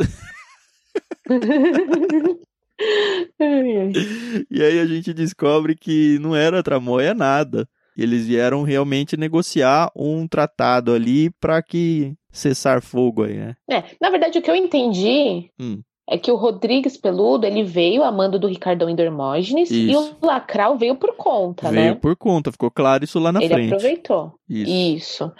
E 4.49 4.63
aí 4.63 4.79
a 4.79 4.85
gente 4.85 5.13
descobre 5.13 5.75
que 5.75 6.17
não 6.19 6.35
era 6.35 6.63
tramóia 6.63 7.13
nada. 7.13 7.67
Eles 7.97 8.27
vieram 8.27 8.63
realmente 8.63 9.15
negociar 9.17 9.89
um 9.95 10.27
tratado 10.27 10.91
ali 10.93 11.29
pra 11.39 11.61
que 11.63 12.13
cessar 12.31 12.81
fogo 12.81 13.23
aí, 13.23 13.35
né? 13.35 13.55
É, 13.69 13.83
na 14.01 14.09
verdade, 14.09 14.37
o 14.37 14.41
que 14.41 14.51
eu 14.51 14.55
entendi 14.55 15.49
Hum. 15.59 15.81
é 16.09 16.17
que 16.17 16.29
o 16.31 16.35
Rodrigues 16.35 16.97
Peludo, 16.97 17.45
ele 17.47 17.63
veio 17.63 18.03
a 18.03 18.11
mando 18.11 18.37
do 18.37 18.47
Ricardão 18.47 18.89
e 18.89 18.95
do 18.95 19.01
Hermógenes 19.01 19.71
e 19.71 19.95
o 19.95 20.15
Lacral 20.21 20.77
veio 20.77 20.95
por 20.97 21.15
conta, 21.15 21.69
Veio 21.69 21.93
né? 21.93 21.95
por 21.95 22.15
conta, 22.17 22.51
ficou 22.51 22.69
claro 22.69 23.03
isso 23.05 23.17
lá 23.19 23.31
na 23.31 23.41
ele 23.41 23.53
frente. 23.53 23.73
aproveitou. 23.73 24.33
Isso. 24.49 24.71
Isso. 24.71 25.31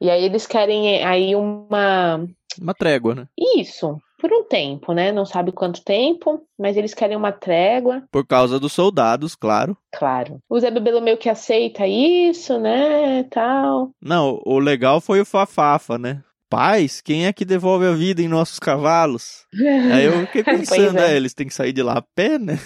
E 0.00 0.10
aí 0.10 0.24
eles 0.24 0.46
querem 0.46 1.04
aí 1.04 1.34
uma. 1.36 2.26
Uma 2.60 2.74
trégua, 2.74 3.14
né? 3.14 3.26
Isso, 3.56 3.96
por 4.22 4.32
um 4.32 4.44
tempo, 4.44 4.92
né? 4.92 5.10
Não 5.10 5.26
sabe 5.26 5.50
quanto 5.50 5.82
tempo, 5.82 6.40
mas 6.56 6.76
eles 6.76 6.94
querem 6.94 7.16
uma 7.16 7.32
trégua, 7.32 8.04
Por 8.08 8.24
causa 8.24 8.60
dos 8.60 8.72
soldados, 8.72 9.34
claro. 9.34 9.76
claro. 9.90 10.38
O 10.48 10.60
Zé 10.60 10.70
Bebelo 10.70 11.00
meio 11.00 11.18
que 11.18 11.28
aceita 11.28 11.84
isso, 11.88 12.56
né? 12.60 13.24
Tal. 13.24 13.90
Não, 14.00 14.40
o 14.46 14.60
legal 14.60 15.00
foi 15.00 15.20
o 15.20 15.26
Fafafa, 15.26 15.98
né? 15.98 16.22
Paz, 16.48 17.00
quem 17.00 17.26
é 17.26 17.32
que 17.32 17.44
devolve 17.44 17.84
a 17.84 17.92
vida 17.92 18.22
em 18.22 18.28
nossos 18.28 18.60
cavalos? 18.60 19.44
Aí 19.92 20.04
eu 20.04 20.26
fiquei 20.26 20.44
pensando, 20.44 21.00
é. 21.00 21.14
é, 21.14 21.16
eles 21.16 21.34
têm 21.34 21.48
que 21.48 21.54
sair 21.54 21.72
de 21.72 21.82
lá 21.82 21.94
a 21.94 22.04
pé, 22.14 22.38
né? 22.38 22.60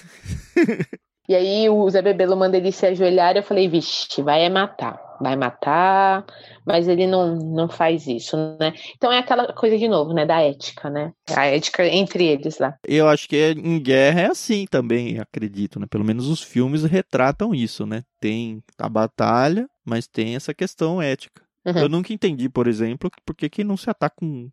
E 1.29 1.35
aí 1.35 1.69
o 1.69 1.90
Zé 1.90 2.03
Bebelo 2.03 2.37
manda 2.37 2.57
ele 2.57 2.71
se 2.71 2.87
ajoelhar 2.87 3.35
e 3.35 3.38
eu 3.40 3.42
falei, 3.42 3.69
vixe, 3.69 4.23
vai 4.23 4.45
é 4.45 4.49
matar. 4.49 5.01
Vai 5.20 5.37
matar, 5.37 6.24
mas 6.66 6.88
ele 6.88 7.07
não, 7.07 7.37
não 7.37 7.68
faz 7.68 8.07
isso, 8.07 8.37
né? 8.61 8.72
Então 8.96 9.12
é 9.12 9.18
aquela 9.18 9.52
coisa 9.52 9.76
de 9.79 9.88
novo, 9.88 10.12
né? 10.12 10.26
Da 10.26 10.40
ética, 10.40 10.90
né? 10.90 11.12
A 11.35 11.46
ética 11.46 11.87
entre 11.87 12.24
eles 12.24 12.59
lá. 12.59 12.74
Eu 12.87 13.09
acho 13.09 13.29
que 13.29 13.37
em 13.52 13.81
guerra 13.81 14.22
é 14.22 14.26
assim 14.26 14.66
também, 14.70 15.18
acredito, 15.18 15.81
né? 15.81 15.87
Pelo 15.88 16.05
menos 16.05 16.29
os 16.29 16.42
filmes 16.42 16.85
retratam 16.85 17.55
isso, 17.55 17.87
né? 17.87 18.02
Tem 18.20 18.62
a 18.79 18.88
batalha, 18.88 19.66
mas 19.85 20.07
tem 20.07 20.37
essa 20.37 20.52
questão 20.55 21.00
ética. 21.00 21.42
Uhum. 21.64 21.79
Eu 21.79 21.88
nunca 21.88 22.12
entendi, 22.12 22.48
por 22.48 22.66
exemplo, 22.66 23.11
por 23.24 23.35
que 23.35 23.64
não 23.64 23.76
se 23.76 23.90
ataca 23.90 24.24
um 24.24 24.50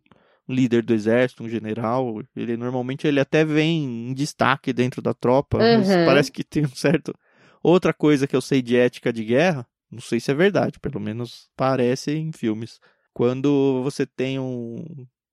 líder 0.48 0.82
do 0.82 0.92
exército, 0.92 1.42
um 1.42 1.48
general. 1.48 2.20
Ele 2.36 2.56
normalmente 2.56 3.06
ele 3.06 3.20
até 3.20 3.44
vem 3.44 4.10
em 4.10 4.14
destaque 4.14 4.72
dentro 4.72 5.00
da 5.00 5.14
tropa, 5.14 5.58
mas 5.58 5.88
Uhum. 5.88 6.04
parece 6.04 6.30
que 6.30 6.44
tem 6.44 6.64
um 6.64 6.68
certo 6.74 7.14
outra 7.62 7.94
coisa 7.94 8.26
que 8.26 8.36
eu 8.36 8.42
sei 8.42 8.60
de 8.60 8.76
ética 8.76 9.10
de 9.12 9.24
guerra, 9.24 9.66
não 9.94 10.00
sei 10.02 10.20
se 10.20 10.30
é 10.30 10.34
verdade, 10.34 10.78
pelo 10.80 11.00
menos 11.00 11.48
parece 11.56 12.12
em 12.12 12.32
filmes. 12.32 12.78
Quando 13.12 13.80
você 13.82 14.04
tem 14.04 14.38
um, 14.38 14.84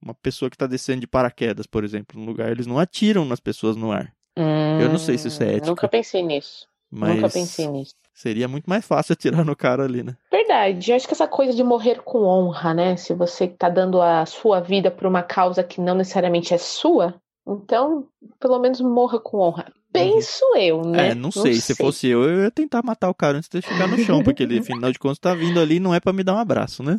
uma 0.02 0.13
pessoa 0.13 0.50
que 0.50 0.56
está 0.56 0.67
descendo 0.67 1.02
de 1.02 1.08
paraquedas, 1.08 1.65
por 1.65 1.84
exemplo, 1.84 2.19
no 2.19 2.26
lugar, 2.26 2.52
eles 2.52 2.67
não 2.67 2.78
atiram 2.80 3.26
nas 3.26 3.39
pessoas 3.39 3.76
no 3.76 3.91
ar. 3.91 4.13
Eu 4.36 4.89
não 4.89 4.97
sei 4.97 5.17
se 5.17 5.28
isso 5.28 5.43
é 5.43 5.47
Hum, 5.47 5.50
ética. 5.52 5.65
Nunca 5.67 5.88
pensei 5.88 6.24
nisso. 6.24 6.67
Mas 6.89 7.15
Nunca 7.15 7.30
pensei 7.30 7.67
nisso. 7.67 7.93
seria 8.13 8.47
muito 8.47 8.69
mais 8.69 8.86
fácil 8.86 9.13
atirar 9.17 9.43
no 9.45 9.56
cara 9.56 9.84
ali, 9.84 10.04
né? 10.04 10.15
Verdade. 10.32 10.91
Eu 10.91 10.95
acho 10.95 11.08
que 11.08 11.13
essa 11.13 11.28
coisa 11.28 11.54
de 11.54 11.63
morrer 11.63 12.02
com 12.04 12.24
honra, 12.24 12.74
né? 12.74 12.95
Se 12.97 13.13
você 13.13 13.47
tá 13.47 13.67
dando 13.69 14.02
a 14.02 14.26
sua 14.26 14.60
vida 14.60 14.89
por 14.91 15.06
uma 15.08 15.24
causa 15.24 15.63
que 15.63 15.82
não 15.82 15.95
necessariamente 15.95 16.54
é 16.54 16.58
sua, 16.58 17.15
então, 17.54 18.06
pelo 18.40 18.60
menos 18.60 18.80
morra 18.82 19.20
com 19.20 19.38
honra. 19.40 19.72
Penso 19.94 20.44
eu, 20.56 20.84
né? 20.84 21.10
É, 21.10 21.16
não 21.16 21.32
sei. 21.32 21.56
Se 21.56 21.76
fosse 21.76 22.08
eu, 22.08 22.24
eu 22.24 22.44
ia 22.44 22.52
tentar 22.52 22.82
matar 22.82 23.10
o 23.10 23.14
cara 23.14 23.38
antes 23.38 23.50
de 23.50 23.62
chegar 23.62 23.88
no 23.90 23.98
chão, 24.00 24.24
porque 24.24 24.44
ele, 24.44 24.60
afinal 24.60 24.92
de 24.92 24.98
contas, 25.00 25.20
tá 25.20 25.34
vindo 25.36 25.60
ali 25.60 25.80
não 25.80 25.94
é 25.94 26.00
pra 26.00 26.14
me 26.14 26.24
dar 26.24 26.36
um 26.36 26.40
abraço, 26.40 26.82
né? 26.82 26.98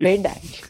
Verdade. 0.00 0.62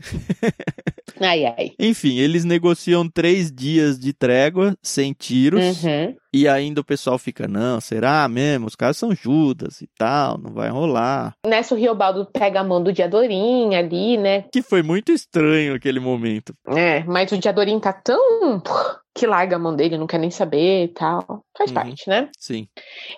ai, 1.21 1.47
ai. 1.47 1.71
Enfim, 1.79 2.19
eles 2.19 2.45
negociam 2.45 3.09
três 3.09 3.51
dias 3.51 3.99
de 3.99 4.13
trégua, 4.13 4.77
sem 4.83 5.13
tiros, 5.13 5.83
Uhum. 5.85 6.15
e 6.35 6.49
ainda 6.49 6.81
o 6.81 6.85
pessoal 6.85 7.17
fica, 7.19 7.47
não, 7.47 7.81
será 7.81 8.29
mesmo? 8.29 8.67
Os 8.67 8.75
caras 8.75 8.97
são 8.97 9.15
Judas 9.15 9.81
e 9.81 9.89
tal, 9.97 10.37
não 10.37 10.53
vai 10.53 10.69
rolar. 10.69 11.35
Nessa, 11.47 11.75
o 11.75 11.79
Riobaldo 11.79 12.27
pega 12.27 12.61
a 12.61 12.65
mão 12.65 12.83
do 12.83 12.93
Diadorim 12.93 13.75
ali, 13.75 14.17
né? 14.17 14.43
Que 14.53 14.61
foi 14.63 14.83
muito 14.83 15.13
estranho 15.13 15.75
aquele 15.75 16.01
momento. 16.01 16.53
É, 16.67 17.05
mas 17.05 17.31
o 17.33 17.39
Diadorim 17.39 17.79
tá 17.79 17.93
tão. 17.93 18.61
Que 19.15 19.27
larga 19.27 19.57
a 19.57 19.59
mão 19.59 19.75
dele, 19.75 19.97
não 19.99 20.07
quer 20.07 20.19
nem 20.19 20.31
saber 20.31 20.85
e 20.85 20.89
tal. 20.89 21.45
Faz 21.57 21.71
Uhum. 21.71 21.75
parte, 21.75 22.09
né? 22.09 22.29
Sim. 22.39 22.67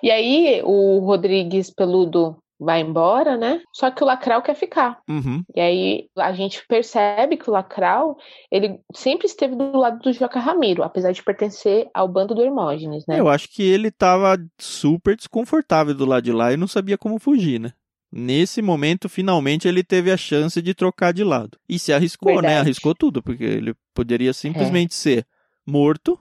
E 0.03 0.11
aí, 0.11 0.61
o 0.65 0.99
Rodrigues 1.01 1.71
Peludo 1.71 2.37
vai 2.59 2.81
embora, 2.81 3.37
né? 3.37 3.61
Só 3.73 3.91
que 3.91 4.03
o 4.03 4.07
Lacral 4.07 4.41
quer 4.43 4.55
ficar. 4.55 4.99
Uhum. 5.09 5.43
E 5.55 5.61
aí 5.61 6.07
a 6.17 6.33
gente 6.33 6.63
percebe 6.67 7.37
que 7.37 7.51
o 7.51 7.53
Lacral, 7.53 8.17
ele 8.51 8.79
sempre 8.95 9.27
esteve 9.27 9.55
do 9.55 9.77
lado 9.77 9.99
do 9.99 10.13
Joca 10.13 10.41
Ramiro, 10.41 10.83
apesar 10.83 11.13
de 11.13 11.23
pertencer 11.23 11.87
ao 11.93 12.09
bando 12.09 12.35
do 12.35 12.43
Hermógenes, 12.43 13.05
né? 13.07 13.21
Eu 13.21 13.29
acho 13.29 13.49
que 13.53 13.63
ele 13.63 13.91
tava 13.91 14.39
super 14.59 15.15
desconfortável 15.17 15.95
do 15.95 16.07
lado 16.07 16.25
de 16.25 16.33
lá 16.33 16.51
e 16.53 16.57
não 16.57 16.67
sabia 16.67 16.97
como 16.97 17.19
fugir, 17.19 17.61
né? 17.61 17.73
Nesse 18.11 18.63
momento, 18.63 19.09
finalmente, 19.09 19.69
ele 19.69 19.83
teve 19.85 20.11
a 20.11 20.17
chance 20.17 20.63
de 20.63 20.73
trocar 20.73 21.13
de 21.13 21.23
lado. 21.25 21.59
E 21.69 21.79
se 21.79 21.93
arriscou, 21.93 22.37
né? 22.37 22.41
Verdade. 22.43 22.61
Arriscou 22.61 22.95
tudo, 22.95 23.23
porque 23.23 23.45
ele 23.45 23.75
poderia 23.93 24.33
simplesmente 24.33 24.95
ser 24.95 25.27
morto. 25.67 26.19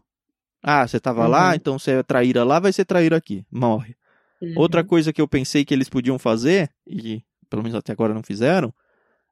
Ah, 0.63 0.88
você 0.88 0.99
tava 0.99 1.23
Uhum. 1.23 1.27
lá, 1.29 1.55
então 1.55 1.77
você 1.77 1.91
é 1.91 2.03
traíra 2.03 2.43
lá, 2.43 2.60
vai 2.60 2.73
ser 2.73 2.86
traíra 2.86 3.15
aqui. 3.17 3.45
Morre. 3.51 3.95
Uhum. 4.41 4.53
Outra 4.58 4.84
coisa 4.84 5.13
que 5.13 5.21
eu 5.21 5.27
pensei 5.27 5.63
que 5.63 5.73
eles 5.73 5.88
podiam 5.89 6.17
fazer, 6.17 6.69
e 6.88 7.21
pelo 7.49 7.62
menos 7.63 7.77
até 7.77 7.91
agora 7.91 8.13
não 8.13 8.23
fizeram, 8.23 8.73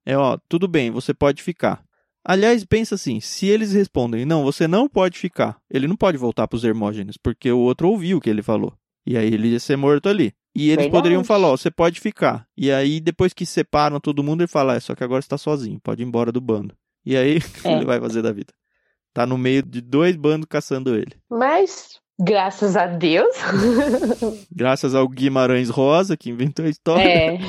é, 0.05 0.15
ó, 0.17 0.37
tudo 0.47 0.67
bem, 0.67 0.91
você 0.91 1.13
pode 1.13 1.41
ficar. 1.41 1.83
Aliás, 2.25 2.63
pensa 2.63 2.95
assim, 2.95 3.19
se 3.19 3.47
eles 3.47 3.73
respondem, 3.73 4.25
não, 4.25 4.43
você 4.43 4.67
não 4.67 4.87
pode 4.87 5.17
ficar, 5.17 5.57
ele 5.69 5.87
não 5.87 5.95
pode 5.97 6.17
voltar 6.17 6.47
pros 6.47 6.63
Hermógenes, 6.63 7.17
porque 7.17 7.51
o 7.51 7.59
outro 7.59 7.89
ouviu 7.89 8.17
o 8.17 8.21
que 8.21 8.29
ele 8.29 8.41
falou. 8.43 8.73
E 9.05 9.17
aí 9.17 9.27
ele 9.33 9.49
ia 9.49 9.59
ser 9.59 9.75
morto 9.75 10.07
ali. 10.07 10.33
E 10.55 10.69
eles 10.69 10.85
poderiam 10.87 11.23
falar, 11.23 11.47
ó, 11.49 11.57
você 11.57 11.69
pode 11.71 11.99
ficar. 11.99 12.47
E 12.55 12.71
aí, 12.71 12.99
depois 13.01 13.33
que 13.33 13.45
separam 13.45 13.99
todo 13.99 14.23
mundo, 14.23 14.41
ele 14.41 14.47
fala, 14.47 14.75
é, 14.75 14.79
só 14.79 14.93
que 14.95 15.03
agora 15.03 15.21
você 15.21 15.27
tá 15.27 15.37
sozinho, 15.37 15.79
pode 15.81 16.01
ir 16.03 16.05
embora 16.05 16.31
do 16.31 16.39
bando. 16.39 16.75
E 17.05 17.17
aí, 17.17 17.37
o 17.39 17.41
que 17.61 17.67
É. 17.67 17.75
ele 17.75 17.85
vai 17.85 17.99
fazer 17.99 18.21
da 18.21 18.31
vida? 18.31 18.53
Tá 19.13 19.25
no 19.25 19.37
meio 19.37 19.61
de 19.61 19.81
dois 19.81 20.15
bandos 20.15 20.47
caçando 20.49 20.95
ele. 20.95 21.15
Mas 21.29 22.01
Graças 22.19 22.77
a 22.77 22.85
Deus. 22.85 23.35
Graças 24.51 24.93
ao 24.93 25.07
Guimarães 25.07 25.69
Rosa, 25.69 26.15
que 26.15 26.29
inventou 26.29 26.63
a 26.63 26.69
história. 26.69 27.03
É. 27.03 27.39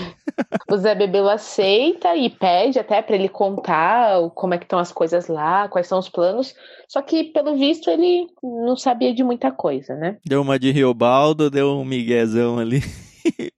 O 0.71 0.77
Zé 0.77 0.95
Bebelo 0.95 1.29
aceita 1.29 2.17
e 2.17 2.31
pede 2.31 2.79
até 2.79 3.03
para 3.03 3.15
ele 3.15 3.29
contar 3.29 4.19
como 4.35 4.55
é 4.55 4.59
que 4.59 4.65
estão 4.65 4.79
as 4.79 4.91
coisas 4.91 5.29
lá, 5.29 5.69
quais 5.69 5.87
são 5.87 5.99
os 5.99 6.09
planos. 6.09 6.55
Só 6.89 7.03
que, 7.03 7.25
pelo 7.25 7.57
visto, 7.57 7.91
ele 7.91 8.27
não 8.43 8.75
sabia 8.75 9.15
de 9.15 9.23
muita 9.23 9.53
coisa, 9.53 9.95
né? 9.95 10.17
Deu 10.25 10.41
uma 10.41 10.59
de 10.59 10.71
Riobaldo, 10.71 11.51
deu 11.51 11.69
um 11.69 11.85
miguezão 11.85 12.59
ali. 12.59 12.83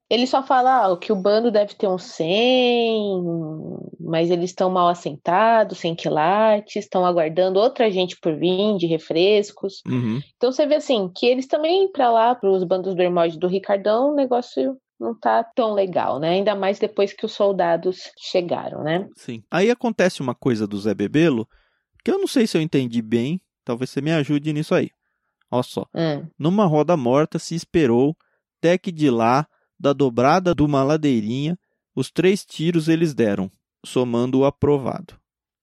Ele 0.09 0.27
só 0.27 0.43
fala 0.43 0.87
ah, 0.87 0.97
que 0.97 1.13
o 1.13 1.17
bando 1.17 1.51
deve 1.51 1.75
ter 1.75 1.89
uns 1.89 2.05
100, 2.05 3.23
mas 4.01 4.31
eles 4.31 4.51
estão 4.51 4.71
mal 4.71 4.89
assentados, 4.89 5.79
sem 5.79 5.95
quilates, 5.95 6.77
estão 6.77 7.05
aguardando 7.05 7.59
outra 7.59 7.91
gente 7.91 8.17
por 8.21 8.37
vir 8.37 8.77
de 8.77 8.87
refrescos. 8.87 9.83
Uhum. 9.87 10.21
Então 10.37 10.53
você 10.53 10.67
vê 10.67 10.77
assim, 10.77 11.11
que 11.15 11.27
eles 11.27 11.47
também, 11.47 11.91
para 11.91 12.11
lá, 12.11 12.35
para 12.35 12.51
os 12.51 12.63
bandos 12.63 12.95
do 12.95 13.03
Hermóide 13.03 13.39
do 13.39 13.49
Ricardão, 13.49 14.13
o 14.13 14.15
negócio 14.15 14.77
não 14.99 15.19
tá 15.19 15.45
tão 15.45 15.75
legal, 15.75 16.19
né? 16.19 16.31
Ainda 16.31 16.55
mais 16.55 16.79
depois 16.79 17.13
que 17.13 17.27
os 17.27 17.33
soldados 17.33 18.11
chegaram, 18.19 18.83
né? 18.83 19.09
Sim. 19.17 19.43
Aí 19.51 19.71
acontece 19.71 20.23
uma 20.23 20.35
coisa 20.35 20.67
do 20.67 20.79
Zé 20.79 20.95
Bebelo, 20.95 21.47
que 22.05 22.11
eu 22.11 22.19
não 22.19 22.27
sei 22.27 22.47
se 22.47 22.57
eu 22.57 22.63
entendi 22.63 23.03
bem, 23.03 23.41
talvez 23.65 23.91
você 23.91 24.01
me 24.01 24.13
ajude 24.13 24.53
nisso 24.53 24.75
aí. 24.75 24.89
Olha 25.51 25.63
só. 25.63 25.87
Hum. 25.95 26.27
Numa 26.39 26.65
roda 26.65 26.97
morta 26.97 27.39
se 27.39 27.55
esperou 27.55 28.17
até 28.59 28.79
que 28.79 28.91
de 28.91 29.11
lá 29.11 29.47
da 29.79 29.93
dobrada 29.93 30.55
de 30.55 30.63
uma 30.63 30.83
ladeirinha, 30.83 31.59
os 31.95 32.11
três 32.11 32.45
tiros 32.45 32.89
eles 32.89 33.15
deram, 33.15 33.51
somando 33.85 34.39
o 34.41 34.45
aprovado. 34.45 35.15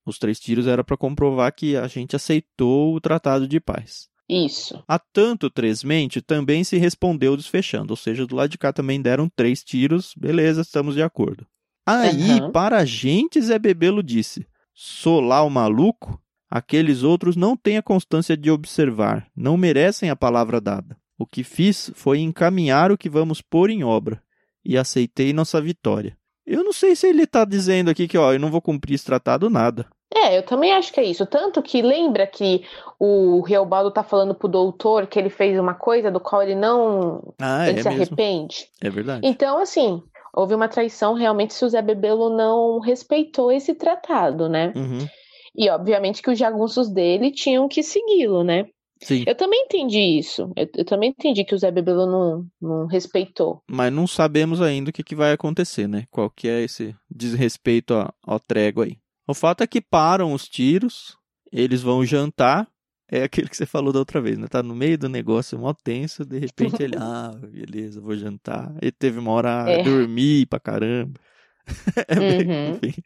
Os 0.05 0.17
três 0.17 0.39
tiros 0.39 0.67
era 0.67 0.83
para 0.83 0.97
comprovar 0.97 1.53
que 1.55 1.77
a 1.77 1.87
gente 1.87 2.15
aceitou 2.15 2.93
o 2.95 2.99
tratado 3.01 3.47
de 3.47 3.59
paz. 3.59 4.07
Isso. 4.27 4.83
A 4.87 4.97
tanto 4.97 5.49
tresmente 5.49 6.21
também 6.21 6.63
se 6.63 6.77
respondeu 6.77 7.35
desfechando, 7.37 7.91
ou 7.93 7.97
seja, 7.97 8.25
do 8.25 8.35
lado 8.35 8.49
de 8.49 8.57
cá 8.57 8.71
também 8.73 9.01
deram 9.01 9.29
três 9.35 9.63
tiros, 9.63 10.13
beleza, 10.17 10.61
estamos 10.61 10.95
de 10.95 11.03
acordo. 11.03 11.45
Aí, 11.85 12.39
Uhum. 12.41 12.51
para 12.51 12.77
a 12.79 12.85
gente, 12.85 13.41
Zé 13.41 13.59
Bebelo 13.59 14.01
disse: 14.01 14.47
Solar 14.73 15.45
o 15.45 15.49
maluco, 15.49 16.19
aqueles 16.49 17.03
outros 17.03 17.35
não 17.35 17.55
têm 17.57 17.77
a 17.77 17.83
constância 17.83 18.35
de 18.37 18.49
observar, 18.49 19.27
não 19.35 19.57
merecem 19.57 20.09
a 20.09 20.15
palavra 20.15 20.59
dada. 20.61 20.97
O 21.17 21.25
que 21.25 21.43
fiz 21.43 21.91
foi 21.95 22.19
encaminhar 22.19 22.91
o 22.91 22.97
que 22.97 23.09
vamos 23.09 23.41
pôr 23.41 23.69
em 23.69 23.83
obra, 23.83 24.21
e 24.65 24.77
aceitei 24.77 25.33
nossa 25.33 25.61
vitória. 25.61 26.17
Eu 26.45 26.63
não 26.63 26.73
sei 26.73 26.95
se 26.95 27.07
ele 27.07 27.23
está 27.23 27.45
dizendo 27.45 27.89
aqui 27.89 28.07
que, 28.07 28.17
ó, 28.17 28.33
eu 28.33 28.39
não 28.39 28.51
vou 28.51 28.61
cumprir 28.61 28.95
esse 28.95 29.05
tratado 29.05 29.49
nada. 29.49 29.87
É, 30.15 30.37
eu 30.37 30.43
também 30.43 30.71
acho 30.71 30.93
que 30.93 30.99
é 30.99 31.03
isso. 31.03 31.25
Tanto 31.25 31.61
que 31.61 31.81
lembra 31.81 32.27
que 32.27 32.63
o 32.99 33.41
Reobaldo 33.41 33.89
tá 33.91 34.03
falando 34.03 34.35
pro 34.35 34.47
doutor 34.47 35.07
que 35.07 35.17
ele 35.17 35.29
fez 35.29 35.57
uma 35.57 35.73
coisa 35.73 36.11
do 36.11 36.19
qual 36.19 36.43
ele 36.43 36.53
não. 36.53 37.33
Ah, 37.41 37.67
ele 37.67 37.79
é 37.79 37.83
se 37.83 37.89
mesmo. 37.89 38.03
arrepende. 38.03 38.67
É 38.81 38.89
verdade. 38.89 39.25
Então, 39.25 39.57
assim, 39.57 40.03
houve 40.33 40.53
uma 40.53 40.67
traição 40.67 41.13
realmente 41.13 41.53
se 41.53 41.65
o 41.65 41.69
Zé 41.69 41.81
Bebelo 41.81 42.29
não 42.29 42.79
respeitou 42.79 43.51
esse 43.51 43.73
tratado, 43.73 44.47
né? 44.47 44.71
Uhum. 44.75 45.07
E 45.55 45.69
obviamente 45.69 46.21
que 46.21 46.29
os 46.29 46.37
jagunços 46.37 46.89
dele 46.91 47.31
tinham 47.31 47.67
que 47.67 47.81
segui-lo, 47.81 48.43
né? 48.43 48.65
Sim. 49.03 49.23
Eu 49.27 49.35
também 49.35 49.63
entendi 49.65 49.99
isso. 50.19 50.51
Eu, 50.55 50.67
eu 50.77 50.85
também 50.85 51.09
entendi 51.09 51.43
que 51.43 51.53
o 51.53 51.57
Zé 51.57 51.69
Bebelo 51.71 52.05
não, 52.05 52.47
não 52.61 52.85
respeitou. 52.87 53.61
Mas 53.69 53.91
não 53.91 54.07
sabemos 54.07 54.61
ainda 54.61 54.89
o 54.89 54.93
que, 54.93 55.03
que 55.03 55.15
vai 55.15 55.31
acontecer, 55.33 55.87
né? 55.87 56.05
Qual 56.09 56.29
que 56.29 56.47
é 56.47 56.61
esse 56.61 56.95
desrespeito 57.09 57.93
ao, 57.93 58.13
ao 58.23 58.39
trégua 58.39 58.85
aí. 58.85 58.97
O 59.27 59.33
fato 59.33 59.61
é 59.63 59.67
que 59.67 59.79
param 59.81 60.33
os 60.33 60.47
tiros, 60.47 61.17
eles 61.51 61.81
vão 61.81 62.05
jantar. 62.05 62.67
É 63.09 63.23
aquele 63.23 63.47
que 63.47 63.55
você 63.55 63.65
falou 63.65 63.93
da 63.93 63.99
outra 63.99 64.19
vez, 64.19 64.37
né? 64.37 64.47
Tá 64.47 64.63
no 64.63 64.73
meio 64.73 64.97
do 64.97 65.07
negócio, 65.07 65.59
mó 65.59 65.71
tenso, 65.73 66.25
de 66.25 66.39
repente 66.39 66.81
ele, 66.81 66.95
ah, 66.99 67.31
beleza, 67.49 68.01
vou 68.01 68.15
jantar. 68.15 68.73
E 68.81 68.91
teve 68.91 69.19
uma 69.19 69.31
hora, 69.31 69.65
ah, 69.65 69.69
É. 69.69 69.83
dormir 69.83 70.45
pra 70.47 70.59
caramba. 70.59 71.19
É 72.07 72.15
bem- 72.15 72.47
Uhum. 72.49 72.75
enfim. 72.83 73.01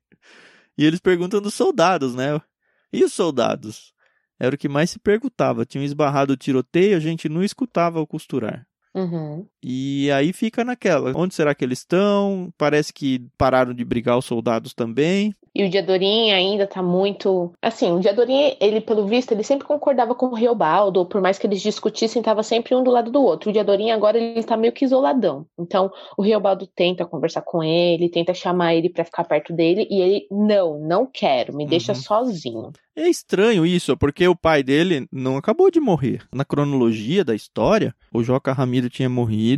E 0.78 0.86
eles 0.86 1.00
perguntam 1.00 1.42
dos 1.42 1.54
soldados, 1.54 2.16
né? 2.16 2.40
E 2.94 3.04
os 3.04 3.12
soldados? 3.14 3.94
Era 4.40 4.56
o 4.56 4.58
que 4.58 4.70
mais 4.70 4.90
se 4.90 5.00
perguntava. 5.00 5.66
Tinham 5.66 5.84
esbarrado 5.84 6.34
o 6.34 6.38
tiroteio, 6.38 6.98
a 6.98 7.00
gente 7.00 7.28
não 7.28 7.44
escutava 7.44 8.00
o 8.00 8.08
costurar. 8.08 8.68
Uhum. 8.94 9.48
E 9.70 10.10
aí 10.12 10.32
fica 10.32 10.64
naquela. 10.64 11.12
Onde 11.14 11.36
será 11.36 11.54
que 11.54 11.66
eles 11.66 11.80
estão? 11.80 12.50
Parece 12.58 12.94
que 12.94 13.22
pararam 13.38 13.74
de 13.74 13.84
brigar 13.84 14.18
os 14.18 14.24
soldados 14.26 14.74
também. 14.74 15.36
E 15.54 15.64
o 15.66 15.70
Diadorim 15.70 16.30
ainda 16.32 16.68
tá 16.68 16.84
muito. 16.84 17.52
Assim, 17.62 17.92
o 17.92 18.00
Diadorim, 18.00 18.56
ele, 18.62 18.80
pelo 18.80 19.08
visto, 19.08 19.32
ele 19.32 19.42
sempre 19.44 19.66
concordava 19.68 20.14
com 20.14 20.28
o 20.28 20.36
Riobaldo, 20.36 21.04
por 21.06 21.20
mais 21.20 21.40
que 21.40 21.48
eles 21.48 21.62
discutissem, 21.62 22.22
tava 22.22 22.44
sempre 22.44 22.76
um 22.76 22.84
do 22.84 22.92
lado 22.92 23.10
do 23.12 23.22
outro. 23.24 23.50
O 23.50 23.54
Diadorim 23.54 23.90
agora 23.90 24.20
ele 24.20 24.44
tá 24.44 24.56
meio 24.56 24.72
que 24.72 24.86
isoladão. 24.86 25.48
Então, 25.60 25.92
o 26.16 26.22
Riobaldo 26.22 26.68
tenta 26.68 27.06
conversar 27.08 27.42
com 27.42 27.64
ele, 27.64 28.08
tenta 28.08 28.36
chamar 28.36 28.76
ele 28.76 28.88
pra 28.90 29.04
ficar 29.04 29.24
perto 29.24 29.52
dele, 29.52 29.88
e 29.90 30.00
ele, 30.00 30.28
não, 30.30 30.80
não 30.80 31.10
quero, 31.12 31.56
me 31.58 31.66
deixa 31.66 31.92
Uhum. 31.94 32.00
sozinho. 32.00 32.72
É 32.96 33.08
estranho 33.10 33.66
isso, 33.66 33.96
porque 33.98 34.28
o 34.28 34.36
pai 34.36 34.62
dele 34.64 35.08
não 35.12 35.38
acabou 35.38 35.70
de 35.72 35.80
morrer. 35.80 36.22
Na 36.34 36.44
cronologia 36.44 37.24
da 37.24 37.36
história, 37.36 37.94
o 38.14 38.24
Joca 38.24 38.54
Ramiro 38.54 38.90
tinha 38.90 39.08
morrido. 39.10 39.57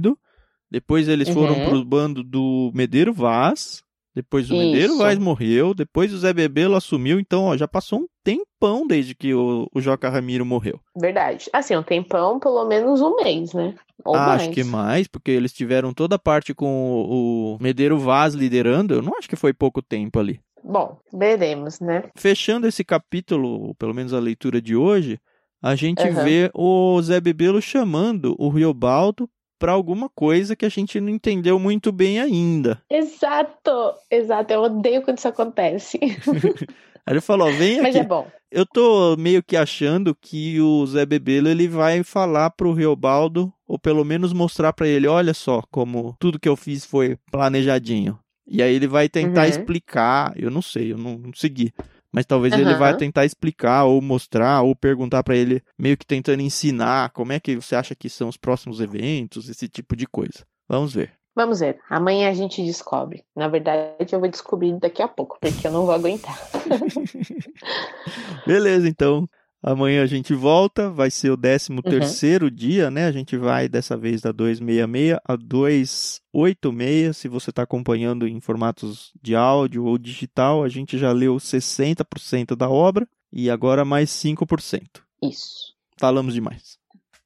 Depois 0.72 1.08
eles 1.08 1.30
foram 1.30 1.56
Uhum. 1.56 1.66
pro 1.70 1.86
bando 1.86 2.24
do 2.24 2.72
Medeiro 2.76 3.12
Vaz. 3.14 3.84
Depois 4.16 4.50
o 4.52 4.56
Medeiro 4.58 4.94
Isso. 4.94 4.98
Vaz 4.98 5.18
morreu. 5.18 5.74
Depois 5.74 6.14
o 6.14 6.18
Zé 6.18 6.34
Bebelo 6.34 6.76
assumiu. 6.76 7.20
Então, 7.20 7.46
ó, 7.46 7.58
já 7.58 7.68
passou 7.68 8.02
um 8.02 8.08
tempão 8.24 8.86
desde 8.86 9.16
que 9.16 9.34
o, 9.34 9.68
o 9.74 9.80
Joca 9.82 10.10
Ramiro 10.10 10.46
morreu. 10.46 10.80
Verdade. 11.00 11.50
Assim, 11.54 11.76
um 11.76 11.84
tempão, 11.84 12.40
pelo 12.40 12.66
menos 12.66 13.02
um 13.02 13.16
mês, 13.16 13.54
né? 13.54 13.76
Ou 14.04 14.16
mais. 14.16 14.42
Acho 14.44 14.52
que 14.52 14.64
mais, 14.64 15.08
porque 15.08 15.32
eles 15.32 15.54
tiveram 15.54 15.94
toda 15.94 16.16
a 16.16 16.20
parte 16.20 16.54
com 16.54 16.66
o, 16.92 17.56
o 17.56 17.58
Medeiro 17.62 17.98
Vaz 17.98 18.34
liderando. 18.34 18.94
Eu 18.96 19.02
não 19.02 19.18
acho 19.18 19.30
que 19.30 19.36
foi 19.36 19.54
pouco 19.54 19.82
tempo 19.82 20.20
ali. 20.20 20.40
Bom, 20.64 21.00
veremos, 21.14 21.80
né? 21.80 22.04
Fechando 22.16 22.68
esse 22.68 22.84
capítulo, 22.84 23.74
pelo 23.76 23.94
menos 23.94 24.14
a 24.14 24.20
leitura 24.20 24.62
de 24.62 24.76
hoje, 24.76 25.18
a 25.62 25.74
gente 25.76 26.02
Aham. 26.02 26.24
vê 26.24 26.52
o 26.54 27.02
Zé 27.02 27.22
Bebelo 27.22 27.62
chamando 27.62 28.36
o 28.38 28.50
Riobaldo 28.50 29.30
para 29.60 29.74
alguma 29.74 30.10
coisa 30.10 30.56
que 30.56 30.66
a 30.66 30.70
gente 30.70 31.00
não 31.02 31.10
entendeu 31.10 31.60
muito 31.60 31.92
bem 31.92 32.20
ainda. 32.20 32.82
Exato, 32.90 33.94
exato. 34.10 34.54
Eu 34.54 34.62
odeio 34.64 35.02
quando 35.04 35.18
isso 35.18 35.28
acontece. 35.28 36.00
Aí 37.06 37.14
ele 37.14 37.22
falou: 37.22 37.52
vem 37.52 37.82
Mas 37.82 37.96
aqui. 37.96 38.06
é 38.06 38.08
bom. 38.08 38.28
Eu 38.52 38.66
tô 38.66 39.16
meio 39.18 39.44
que 39.44 39.56
achando 39.56 40.16
que 40.16 40.60
o 40.60 40.86
Zé 40.88 41.06
Bebelo 41.06 41.50
ele 41.50 41.68
vai 41.68 42.02
falar 42.04 42.50
pro 42.52 42.74
Riobaldo, 42.74 43.54
ou 43.68 43.78
pelo 43.78 44.04
menos 44.04 44.34
mostrar 44.34 44.74
para 44.74 44.88
ele: 44.88 45.08
olha 45.08 45.34
só 45.34 45.62
como 45.70 46.16
tudo 46.20 46.40
que 46.40 46.50
eu 46.50 46.56
fiz 46.56 46.86
foi 46.86 47.18
planejadinho. 47.32 48.18
E 48.48 48.64
aí 48.64 48.74
ele 48.74 48.88
vai 48.88 49.08
tentar 49.08 49.44
Uhum. 49.44 49.50
explicar, 49.50 50.34
eu 50.36 50.50
não 50.50 50.62
sei, 50.64 50.92
eu 50.94 50.98
não, 50.98 51.18
não 51.20 51.32
segui. 51.36 51.72
Mas 52.12 52.26
talvez 52.26 52.54
ele 52.54 52.64
Aham. 52.64 52.80
vai 52.80 52.98
tentar 52.98 53.26
explicar 53.26 53.86
ou 53.86 54.02
mostrar 54.02 54.62
ou 54.62 54.76
perguntar 54.76 55.24
para 55.24 55.36
ele, 55.36 55.62
meio 55.78 55.98
que 55.98 56.06
tentando 56.06 56.42
ensinar 56.42 57.12
como 57.12 57.32
é 57.32 57.40
que 57.40 57.56
você 57.56 57.76
acha 57.76 57.96
que 57.96 58.10
são 58.10 58.28
os 58.28 58.38
próximos 58.38 58.82
eventos, 58.82 59.48
esse 59.48 59.68
tipo 59.68 59.96
de 59.96 60.08
coisa. 60.08 60.46
Vamos 60.68 60.94
ver. 60.94 61.14
Vamos 61.36 61.60
ver. 61.60 61.80
Amanhã 61.90 62.30
a 62.30 62.34
gente 62.34 62.64
descobre. 62.66 63.24
Na 63.36 63.48
verdade, 63.48 64.12
eu 64.12 64.20
vou 64.20 64.28
descobrir 64.28 64.78
daqui 64.80 65.02
a 65.02 65.08
pouco, 65.08 65.38
porque 65.40 65.68
eu 65.68 65.72
não 65.72 65.86
vou 65.86 65.94
aguentar. 65.94 66.38
Beleza, 68.46 68.90
então. 68.90 69.28
Amanhã 69.62 70.02
a 70.04 70.06
gente 70.06 70.34
volta, 70.34 70.90
vai 70.90 71.12
ser 71.12 71.32
o 71.32 71.38
13 71.38 71.72
Uhum. 71.74 71.82
terceiro 71.82 72.50
dia, 72.50 72.90
né? 72.90 73.06
A 73.08 73.12
gente 73.12 73.36
vai 73.36 73.68
dessa 73.68 73.98
vez 73.98 74.22
da 74.22 74.32
266 74.32 75.20
a 75.26 75.36
286. 75.36 77.18
Se 77.18 77.28
você 77.28 77.50
está 77.50 77.64
acompanhando 77.64 78.26
em 78.26 78.40
formatos 78.40 79.12
de 79.22 79.36
áudio 79.36 79.84
ou 79.84 79.98
digital, 79.98 80.64
a 80.64 80.70
gente 80.70 80.98
já 80.98 81.12
leu 81.12 81.36
60% 81.40 82.56
da 82.56 82.70
obra 82.70 83.06
e 83.34 83.50
agora 83.50 83.84
mais 83.84 84.10
5%. 84.12 85.02
Isso. 85.22 85.74
Falamos 85.98 86.34
demais. 86.34 86.78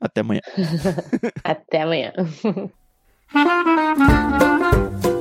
Até 0.02 0.22
amanhã. 0.22 0.42
Até 1.44 1.82
amanhã. 1.84 2.12